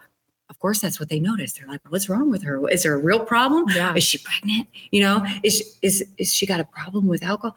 [0.49, 1.57] of course, that's what they noticed.
[1.57, 2.67] They're like, "What's wrong with her?
[2.67, 3.69] Is there a real problem?
[3.69, 3.95] Yeah.
[3.95, 4.67] Is she pregnant?
[4.91, 7.55] You know, is is is she got a problem with alcohol?"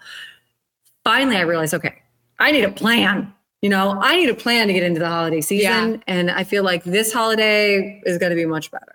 [1.02, 2.00] Finally, I realized, okay,
[2.38, 3.34] I need a plan.
[3.62, 6.62] You know, I need a plan to get into the holiday season, and I feel
[6.62, 8.94] like this holiday is going to be much better.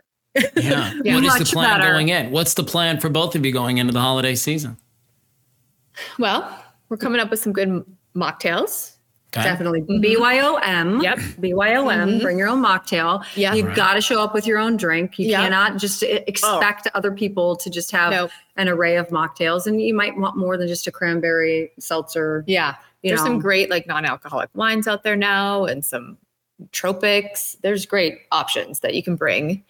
[0.56, 0.94] Yeah.
[1.04, 1.16] Yeah.
[1.16, 1.92] What is Much the plan better.
[1.92, 2.32] going in?
[2.32, 4.78] What's the plan for both of you going into the holiday season?
[6.18, 7.84] Well, we're coming up with some good
[8.16, 8.92] mocktails.
[9.36, 9.44] Okay.
[9.44, 9.82] Definitely.
[9.82, 11.02] BYOM.
[11.04, 11.18] Yep.
[11.40, 11.88] BYOM.
[11.88, 12.22] Mhm.
[12.22, 13.24] Bring your own mocktail.
[13.36, 13.54] Yeah.
[13.56, 13.76] You've Right.
[13.76, 15.18] got to show up with your own drink.
[15.18, 15.42] You Yeah.
[15.44, 18.30] cannot just expect other people to just have No.
[18.58, 19.66] an array of mocktails.
[19.66, 22.44] And you might want more than just a cranberry seltzer.
[22.48, 22.76] Yeah.
[23.04, 23.28] You There's know.
[23.28, 26.18] some great like non-alcoholic wines out there now and some
[26.72, 27.58] tropics.
[27.62, 29.64] There's great options that you can bring.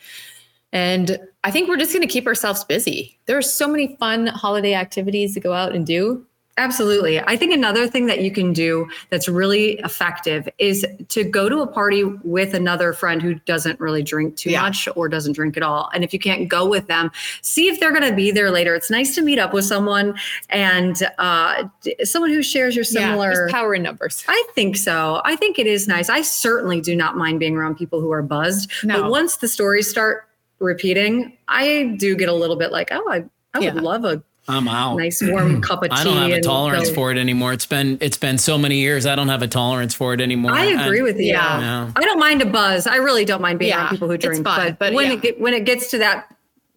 [0.71, 3.19] And I think we're just going to keep ourselves busy.
[3.25, 6.25] There are so many fun holiday activities to go out and do.
[6.58, 7.20] Absolutely.
[7.20, 11.62] I think another thing that you can do that's really effective is to go to
[11.62, 14.62] a party with another friend who doesn't really drink too Yeah.
[14.62, 15.89] much or doesn't drink at all.
[15.95, 17.10] And if you can't go with them,
[17.41, 18.76] see if they're going to be there later.
[18.76, 20.14] It's nice to meet up with someone
[20.49, 21.64] and uh,
[22.04, 23.34] someone who shares your similar.
[23.34, 24.24] there's power in numbers.
[24.28, 25.22] I think so.
[25.26, 26.08] I think it is nice.
[26.08, 28.72] I certainly do not mind being around people who are buzzed.
[28.84, 29.01] No.
[29.01, 30.28] But once the stories start
[30.60, 33.26] repeating, I do get a little bit like, oh, I,
[33.56, 34.97] I would love a I'm out.
[34.97, 35.95] nice warm cup of tea.
[35.95, 37.53] I don't have a tolerance go- for it anymore.
[37.53, 39.05] It's been it's been so many years.
[39.05, 40.51] I don't have a tolerance for it anymore.
[40.51, 41.27] I agree And- with you.
[41.27, 41.59] Yeah.
[41.59, 41.91] Yeah.
[41.95, 42.85] I don't mind a buzz.
[42.85, 44.43] I really don't mind being Yeah, around people who drink.
[44.43, 45.13] fun, but, but when yeah.
[45.13, 46.35] it get, when it gets to that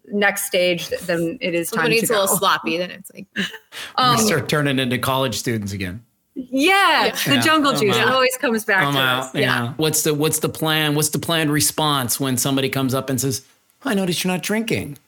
[0.09, 3.25] next stage, then it is time when to it's a little sloppy, then it's like,
[3.97, 6.01] Um, we start turning into college students again.
[6.35, 7.97] yeah, the jungle I'm juice.
[7.97, 9.23] It always comes back I'm to out.
[9.23, 9.35] us.
[9.35, 9.73] Yeah.
[9.75, 10.95] What's the what's the plan?
[10.95, 13.43] What's the planned response when somebody comes up and says,
[13.83, 14.99] "I noticed you're not drinking"?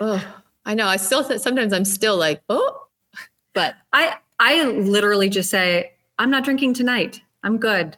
[0.00, 0.34] oh,
[0.66, 0.86] I know.
[0.86, 2.86] I still sometimes I'm still like, oh,
[3.52, 7.20] but I I literally just say, I'm not drinking tonight.
[7.42, 7.96] I'm good.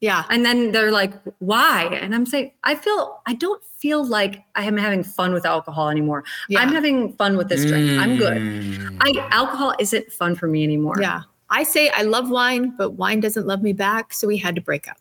[0.00, 1.84] yeah, And then they're like, why?
[2.00, 5.88] And I'm saying, I feel I don't feel like I am having fun with alcohol
[5.88, 6.24] anymore.
[6.48, 7.98] yeah, I'm having fun with this drink.
[8.00, 8.36] I'm good.
[8.38, 8.98] Mm.
[9.00, 10.98] I alcohol isn't fun for me anymore.
[11.00, 11.22] yeah.
[11.48, 14.60] I say I love wine, but wine doesn't love me back, so we had to
[14.60, 14.96] break up.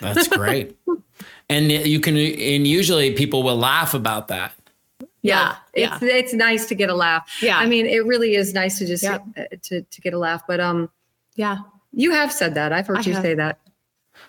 [0.00, 0.76] That's great.
[1.48, 4.52] and you can and usually people will laugh about that.
[5.24, 7.26] Yeah, It's it's nice to get a laugh.
[7.40, 7.56] Yeah.
[7.58, 9.18] I mean, it really is nice to just Yeah.
[9.36, 10.42] uh, to to get a laugh.
[10.46, 10.90] But um,
[11.34, 11.58] Yeah,
[11.92, 12.72] you have said that.
[12.72, 13.22] I've heard I you have.
[13.22, 13.58] say that.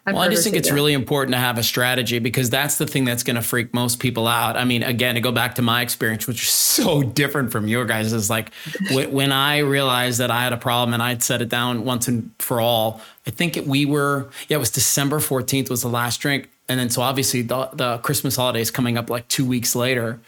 [0.06, 0.74] I've Well, I just think it's that.
[0.74, 4.00] really important to have a strategy because that's the thing that's going to freak most
[4.00, 4.56] people out.
[4.58, 7.86] I mean, again, to go back to my experience, which is so different from your
[7.86, 8.52] guys, is like
[8.92, 12.08] when, when I realized that I had a problem and I'd set it down once
[12.08, 13.02] and for all.
[13.28, 16.50] I think it, we were, yeah, it was December 14th was the last drink.
[16.70, 20.20] And then so obviously the, the Christmas holidays coming up like two weeks later.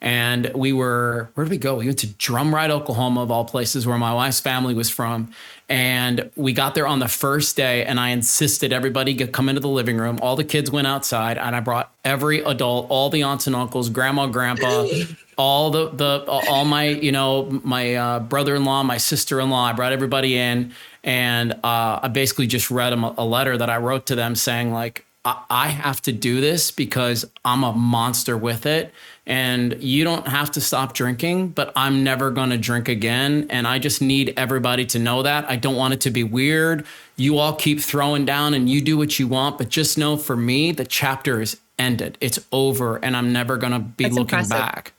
[0.00, 1.76] And we were, where did we go?
[1.76, 5.32] We went to Drumright, Oklahoma, of all places, where my wife's family was from.
[5.68, 9.60] And we got there on the first day, and I insisted everybody get, come into
[9.60, 10.18] the living room.
[10.20, 13.88] All the kids went outside, and I brought every adult, all the aunts and uncles,
[13.88, 14.86] grandma, grandpa,
[15.38, 19.64] all the the all my you know my uh, brother-in-law, my sister-in-law.
[19.64, 20.72] I brought everybody in,
[21.02, 24.34] and uh, I basically just read them a, a letter that I wrote to them
[24.34, 28.94] saying like I, I have to do this because I'm a monster with it.
[29.26, 33.48] And you don't have to stop drinking, but I'm never going to drink again.
[33.50, 35.50] And I just need everybody to know that.
[35.50, 36.86] I don't want it to be weird.
[37.16, 40.36] You all keep throwing down and you do what you want, but just know for
[40.36, 42.16] me, the chapter is ended.
[42.20, 44.50] It's over, and I'm never going to be That's looking impressive.
[44.64, 44.92] back.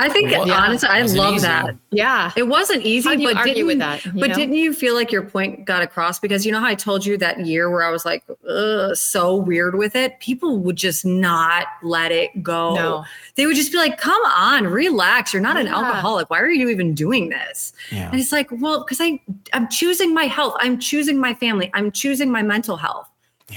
[0.00, 1.46] I think Well, honestly, I love easy?
[1.46, 1.74] that.
[1.90, 2.32] Yeah.
[2.36, 4.34] It wasn't easy, How do you but argue didn't, with that, you but know?
[4.34, 6.18] didn't you feel like your point got across?
[6.18, 9.34] Because you know how I told you that year where I was like, Ugh, so
[9.34, 10.18] weird with it.
[10.20, 12.74] People would just not let it go.
[12.74, 13.04] No.
[13.36, 15.32] They would just be like, "Come on, relax.
[15.32, 16.28] You're not an alcoholic.
[16.28, 18.10] Why are you even doing this?" Yeah.
[18.10, 19.20] And it's like, well, because I
[19.52, 20.54] I'm choosing my health.
[20.60, 21.70] I'm choosing my family.
[21.74, 23.08] I'm choosing my mental health.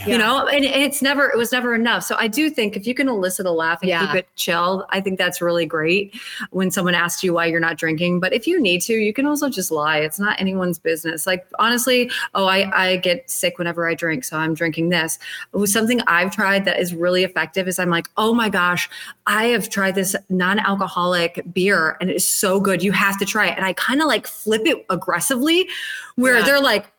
[0.07, 2.03] You know, and it's never it was never enough.
[2.03, 4.05] So I do think if you can elicit a laugh and Yeah.
[4.07, 6.15] keep it chill, I think that's really great
[6.51, 8.21] when someone asks you why you're not drinking.
[8.21, 9.97] But if you need to, you can also just lie.
[9.97, 11.27] It's not anyone's business.
[11.27, 15.19] Like honestly, oh, I, I get sick whenever I drink, so I'm drinking this.
[15.65, 18.89] Something I've tried that is really effective is I'm like, oh my gosh,
[19.27, 22.81] I have tried this non-alcoholic beer and it is so good.
[22.81, 23.57] You have to try it.
[23.57, 25.67] And I kind of like flip it aggressively
[26.15, 26.45] where Yeah.
[26.45, 26.89] they're like,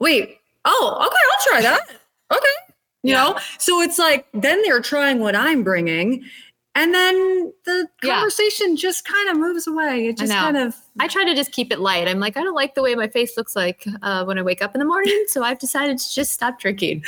[0.00, 1.98] wait, oh, okay, I'll try that.
[2.32, 2.74] Okay.
[3.04, 3.24] You Yeah.
[3.24, 6.24] know, so it's like then they're trying what I'm bringing,
[6.74, 8.14] and then the Yeah.
[8.14, 10.06] conversation just kind of moves away.
[10.08, 12.06] It just kind of I try to just keep it light.
[12.06, 14.62] I'm like, I don't like the way my face looks like uh, when I wake
[14.62, 15.24] up in the morning.
[15.28, 17.02] So I've decided to just stop drinking.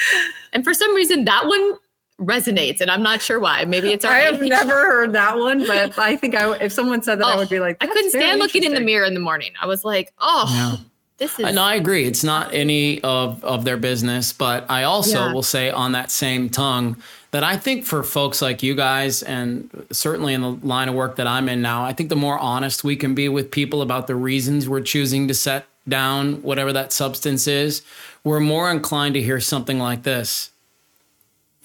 [0.52, 1.74] And for some reason, that one
[2.20, 2.80] resonates.
[2.80, 3.64] And I'm not sure why.
[3.64, 4.48] Maybe it's our I have age.
[4.48, 7.48] never heard that one, but I think I, if someone said that, I Oh, would
[7.48, 9.52] be like, I couldn't stand looking in the mirror in the morning.
[9.60, 10.84] I was like, oh, Yeah.
[11.18, 11.54] This is.
[11.54, 12.04] No, I agree.
[12.04, 15.32] It's not any of, of their business, but I also Yeah.
[15.32, 16.96] will say on that same tongue
[17.30, 21.16] that I think for folks like you guys, and certainly in the line of work
[21.16, 24.06] that I'm in now, I think the more honest we can be with people about
[24.06, 27.82] the reasons we're choosing to set down whatever that substance is,
[28.22, 30.50] we're more inclined to hear something like this.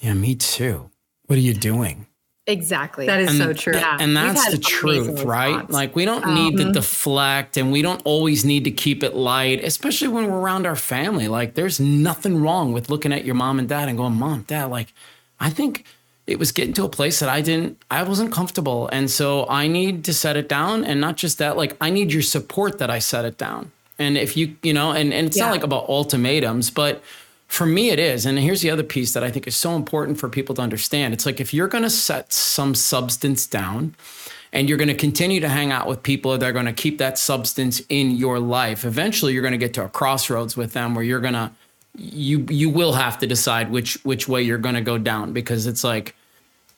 [0.00, 0.90] Yeah, me too.
[1.26, 2.06] What are you doing?
[2.50, 3.06] Exactly.
[3.06, 3.74] That is and, so true.
[3.74, 3.96] Yeah.
[4.00, 5.52] and that's the amazing truth, right?
[5.52, 5.72] response.
[5.72, 6.72] Like we don't um, need to mm-hmm.
[6.72, 10.76] deflect and we don't always need to keep it light, especially when we're around our
[10.76, 11.28] family.
[11.28, 14.66] Like there's nothing wrong with looking at your mom and dad and going, "Mom, dad,
[14.66, 14.92] like
[15.38, 15.84] I think
[16.26, 19.66] it was getting to a place that I didn't I wasn't comfortable and so I
[19.66, 22.90] need to set it down and not just that like I need your support that
[22.90, 23.70] I set it down."
[24.00, 27.02] And if you, you know, and and it's not like about ultimatums, but
[27.50, 28.26] for me, it is.
[28.26, 31.12] And here's the other piece that I think is so important for people to understand.
[31.12, 33.96] It's like if you're going to set some substance down
[34.52, 36.98] and you're going to continue to hang out with people that are going to keep
[36.98, 40.94] that substance in your life, eventually you're going to get to a crossroads with them
[40.94, 41.50] where you're going to
[41.96, 45.66] you you will have to decide which which way you're going to go down because
[45.66, 46.14] it's like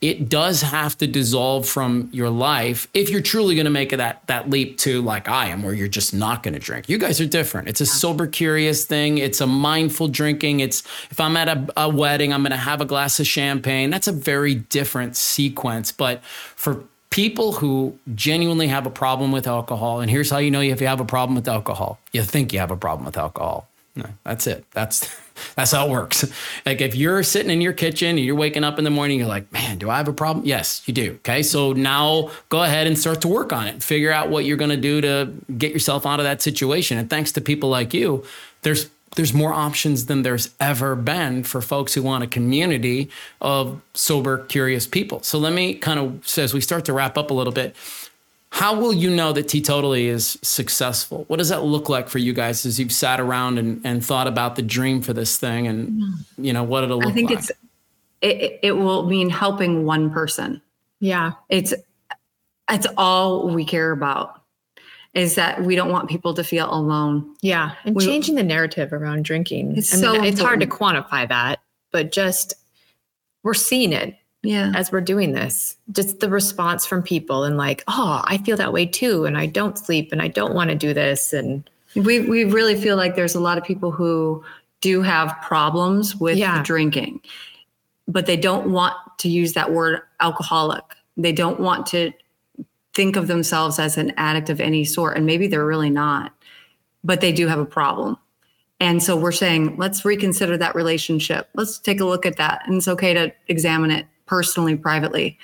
[0.03, 4.27] it does have to dissolve from your life if you're truly going to make that
[4.27, 6.89] that leap to like I am, where you're just not going to drink.
[6.89, 7.69] You guys are different.
[7.69, 9.19] It's a sober, curious thing.
[9.19, 10.59] It's a mindful drinking.
[10.59, 13.91] It's if I'm at a, a wedding, I'm going to have a glass of champagne.
[13.91, 15.93] That's a very different sequence.
[15.93, 20.61] But for people who genuinely have a problem with alcohol, and here's how you know
[20.61, 23.69] if you have a problem with alcohol: you think you have a problem with alcohol.
[23.95, 24.65] No, that's it.
[24.71, 25.15] That's
[25.55, 26.25] that's how it works.
[26.65, 29.29] Like if you're sitting in your kitchen and you're waking up in the morning, you're
[29.29, 30.47] like, man, do I have a problem?
[30.47, 31.13] Yes, you do.
[31.17, 31.43] Okay.
[31.43, 33.83] So now go ahead and start to work on it.
[33.83, 36.99] Figure out what you're gonna do to get yourself out of that situation.
[36.99, 38.25] And thanks to people like you,
[38.63, 43.11] there's there's more options than there's ever been for folks who want a community
[43.43, 45.23] of sober, curious people.
[45.23, 47.77] So let me kind of as we start to wrap up a little bit,
[48.53, 51.25] how will you know that teetotally is successful?
[51.29, 54.27] What does that look like for you guys as you've sat around and, and thought
[54.27, 56.45] about the dream for this thing and mm-hmm.
[56.45, 57.13] you know what it'll look like?
[57.13, 57.39] I think like?
[57.39, 57.53] it's
[58.21, 60.61] it, it will mean helping one person.
[61.01, 61.33] yeah.
[61.49, 61.73] It's
[62.71, 64.43] it's all we care about
[65.15, 67.35] is that we don't want people to feel alone.
[67.41, 67.73] Yeah.
[67.85, 69.79] And We- changing the narrative around drinking.
[69.79, 72.53] It's I mean, so it's hard to quantify that, but just
[73.45, 74.73] we're seeing it Yeah.
[74.75, 75.77] as we're doing this.
[75.93, 79.25] Just the response from people and like, oh, I feel that way too.
[79.25, 81.33] And I don't sleep and I don't want to do this.
[81.33, 84.43] And We we really feel like there's a lot of people who
[84.81, 86.61] do have problems with Yeah.
[86.65, 87.21] drinking,
[88.09, 90.83] but they don't want to use that word alcoholic.
[91.17, 92.11] They don't want to
[92.95, 96.33] think of themselves as an addict of any sort, and maybe they're really not,
[97.05, 98.17] but they do have a problem.
[98.81, 101.49] And so we're saying, let's reconsider that relationship.
[101.55, 102.63] Let's take a look at that.
[102.67, 105.39] And it's okay to examine it personally, privately.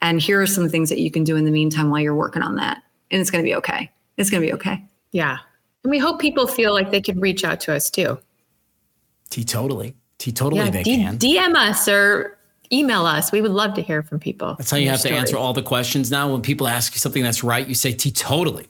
[0.00, 2.42] And here are some things that you can do in the meantime while you're working
[2.42, 2.82] on that.
[3.12, 3.88] And it's going to be okay.
[4.16, 4.84] It's going to be okay.
[5.12, 5.38] yeah.
[5.84, 8.18] And we hope people feel like they can reach out to us too.
[9.30, 9.94] T teetotally.
[10.18, 10.70] Teetotally yeah.
[10.70, 11.18] they D- can.
[11.18, 12.36] DM us or
[12.72, 13.30] email us.
[13.30, 14.56] We would love to hear from people.
[14.58, 16.32] That's how you and have to answer all the questions now.
[16.32, 18.66] When people ask you something that's right, you say teetotally.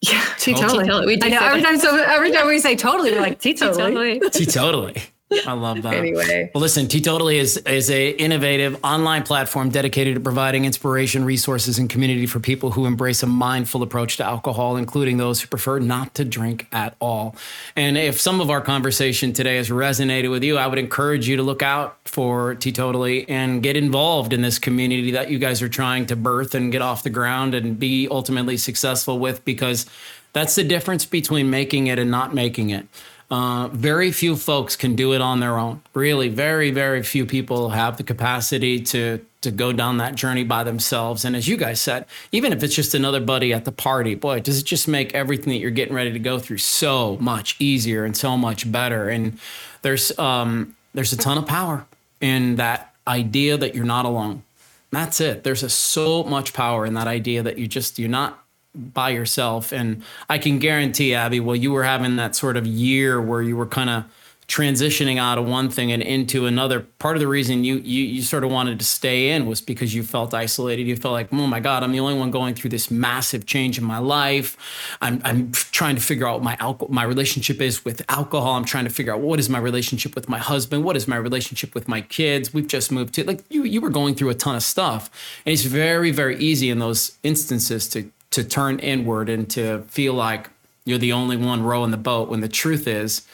[0.00, 0.86] Yeah, Totally.
[0.86, 1.06] totally.
[1.06, 1.76] We do I know every time.
[1.80, 3.66] So every time we say totally, we're like totally.
[3.66, 4.20] Totally.
[4.20, 5.02] Teetotally.
[5.46, 5.92] I love that.
[5.92, 6.50] Anyway.
[6.54, 11.90] Well, listen, Teetotally is is a innovative online platform dedicated to providing inspiration, resources, and
[11.90, 16.14] community for people who embrace a mindful approach to alcohol, including those who prefer not
[16.14, 17.36] to drink at all.
[17.76, 21.36] And if some of our conversation today has resonated with you, I would encourage you
[21.36, 25.68] to look out for Teetotally and get involved in this community that you guys are
[25.68, 29.84] trying to birth and get off the ground and be ultimately successful with because
[30.32, 32.86] that's the difference between making it and not making it.
[33.30, 35.82] Uh, very few folks can do it on their own.
[35.92, 40.64] Really, very, very few people have the capacity to to go down that journey by
[40.64, 41.24] themselves.
[41.24, 44.40] And as you guys said, even if it's just another buddy at the party, boy,
[44.40, 48.04] does it just make everything that you're getting ready to go through so much easier
[48.04, 49.08] and so much better.
[49.08, 49.38] And
[49.82, 51.86] there's um, there's a ton of power
[52.20, 54.42] in that idea that you're not alone.
[54.90, 55.44] That's it.
[55.44, 58.42] There's a, so much power in that idea that you just you're not
[58.74, 59.72] by yourself.
[59.72, 63.56] And I can guarantee, Abbie, well, you were having that sort of year where you
[63.56, 64.04] were kind of
[64.48, 66.80] transitioning out of one thing and into another.
[66.80, 69.94] Part of the reason you, you you sort of wanted to stay in was because
[69.94, 70.86] you felt isolated.
[70.86, 73.76] You felt like, oh my God, I'm the only one going through this massive change
[73.76, 74.56] in my life.
[75.02, 78.54] I'm I'm trying to figure out my alcohol my relationship is with alcohol.
[78.54, 80.82] I'm trying to figure out what is my relationship with my husband.
[80.82, 82.54] What is my relationship with my kids?
[82.54, 85.10] We've just moved to like you you were going through a ton of stuff,
[85.44, 90.14] and it's very very easy in those instances to to turn inward and to feel
[90.14, 90.50] like
[90.84, 93.26] you're the only one rowing the boat when the truth is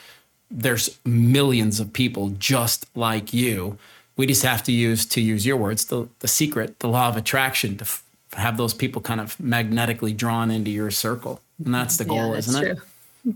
[0.51, 3.76] there's millions of people just like you.
[4.16, 7.16] We just have to use, to use your words, the, the secret, the law of
[7.16, 11.40] attraction to f- have those people kind of magnetically drawn into your circle.
[11.64, 12.72] And that's the goal, yeah, isn't true.
[12.72, 12.78] it?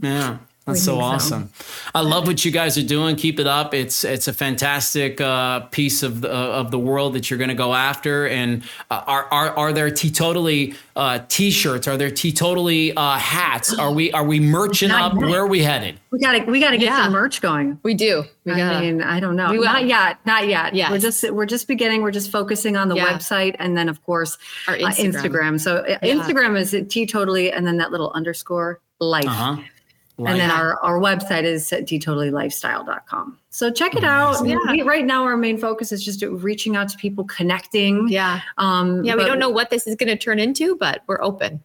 [0.02, 0.38] Yeah.
[0.68, 1.50] That's so awesome.
[1.94, 3.16] I love what you guys are doing.
[3.16, 3.74] Keep it up.
[3.74, 7.54] It's it's a fantastic uh, piece of the of the world that you're going to
[7.54, 8.26] go after.
[8.28, 11.88] And uh, are are are there teetotally uh, t-shirts?
[11.88, 13.72] Are there teetotally uh, hats?
[13.76, 15.14] Are we are we merching up?
[15.14, 15.22] yet.
[15.22, 15.98] Where are we headed?
[16.10, 17.04] We gotta we gotta get Yeah.
[17.04, 17.78] some merch going.
[17.82, 18.24] We do.
[18.44, 19.50] We I gotta- mean, I don't know.
[19.50, 19.66] We will.
[19.66, 20.18] Not yet.
[20.24, 20.74] Not yet.
[20.74, 20.90] Yes.
[20.90, 22.02] We're just we're just beginning.
[22.02, 23.06] We're just focusing on the Yeah.
[23.08, 25.12] website and then of course Our uh, Instagram.
[25.12, 25.60] Instagram.
[25.60, 26.14] So uh, Yeah.
[26.14, 29.24] Instagram is teetotally and then that little underscore life.
[29.26, 29.56] Uh
[30.18, 30.24] huh.
[30.32, 33.38] And then our, our website is at teetotallylifestyle.com.
[33.50, 34.46] So check it out.
[34.46, 34.56] Yeah.
[34.70, 38.08] We, right now, our main focus is just reaching out to people, connecting.
[38.08, 38.40] Yeah.
[38.58, 39.16] Um, Yeah.
[39.16, 41.62] We don't know what this is going to turn into, but we're open.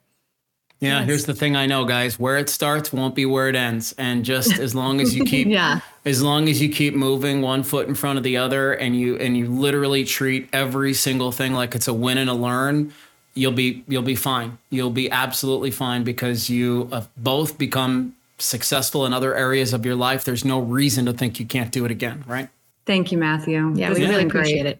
[0.80, 1.08] Yeah, Yes.
[1.08, 2.20] here's the thing I know, guys.
[2.20, 3.96] Where it starts won't be where it ends.
[3.98, 5.80] And just as long as you keep Yeah.
[6.04, 9.16] as long as you keep moving one foot in front of the other and you
[9.18, 12.92] and you literally treat every single thing like it's a win and a learn,
[13.34, 14.58] you'll be you'll be fine.
[14.72, 19.96] You'll be absolutely fine because you have both become successful in other areas of your
[19.96, 20.24] life.
[20.26, 22.50] There's no reason to think you can't do it again, right?
[22.86, 23.74] Thank you, Mathew.
[23.76, 23.90] Yeah.
[23.90, 24.42] This We really been great.
[24.42, 24.80] appreciate it.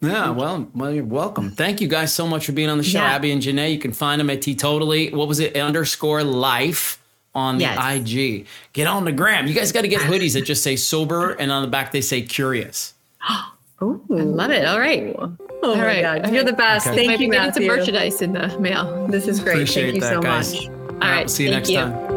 [0.00, 1.50] Yeah, well, well, you're welcome.
[1.50, 3.14] Thank you guys so much for being on the show, Yeah.
[3.14, 3.72] Abbie and Janay.
[3.72, 5.10] You can find them at Totally.
[5.10, 5.56] What was it?
[5.56, 7.00] Underscore life
[7.34, 7.78] on the Yes.
[8.10, 8.46] IG.
[8.72, 9.46] Get on the gram.
[9.48, 12.00] You guys got to get hoodies that just say sober, and on the back they
[12.00, 12.94] say curious.
[13.82, 14.00] Ooh.
[14.10, 14.64] I love it.
[14.66, 15.14] All right.
[15.18, 15.36] Oh
[15.70, 16.22] All my right.
[16.22, 16.32] God.
[16.32, 16.86] You're the best.
[16.86, 16.96] Okay.
[16.96, 19.06] Thank Might be you, getting some merchandise in the mail.
[19.08, 19.54] This is great.
[19.54, 20.54] Appreciate Thank you that, so guys.
[20.54, 20.68] much.
[21.02, 21.28] All right.
[21.30, 21.76] See you thank next you.
[21.78, 22.07] time.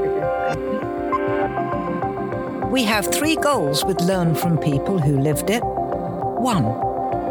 [2.71, 5.61] We have three goals with Learn from People Who Lived It.
[5.61, 6.63] One,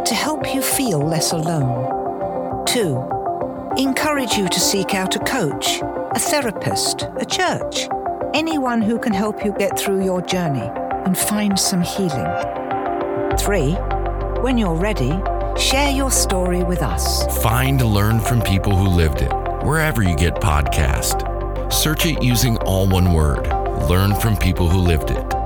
[0.05, 2.67] to help you feel less alone.
[2.67, 2.99] Two,
[3.79, 7.89] encourage you to seek out a coach, a therapist, a church,
[8.35, 10.71] anyone who can help you get through your journey
[11.07, 12.29] and find some healing.
[13.39, 13.73] Three,
[14.43, 15.19] when you're ready,
[15.59, 17.25] share your story with us.
[17.43, 19.33] Find Learn from People Who Lived It
[19.65, 21.73] wherever you get podcast.
[21.73, 23.60] Search it using all one word.
[23.89, 25.40] Learn from People Who Lived It.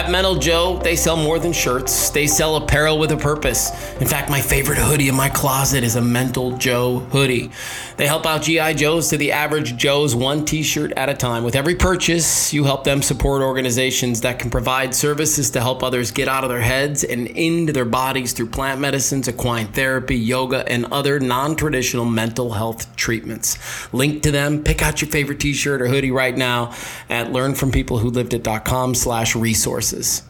[0.00, 2.08] At Metal Joe, they sell more than shirts.
[2.08, 3.68] They sell apparel with a purpose.
[4.00, 7.50] In fact, my favorite hoodie in my closet is a Mental Joe hoodie.
[7.98, 11.44] They help out GI Joes to the average Joe's one t-shirt at a time.
[11.44, 16.10] With every purchase, you help them support organizations that can provide services to help others
[16.10, 20.66] get out of their heads and into their bodies through plant medicines, equine therapy, yoga,
[20.66, 23.58] and other non-traditional mental health treatments.
[23.92, 24.64] Link to them.
[24.64, 26.72] Pick out your favorite t-shirt or hoodie right now
[27.10, 29.36] at learnfrompeoplewholived it.com slash
[29.92, 30.29] resources.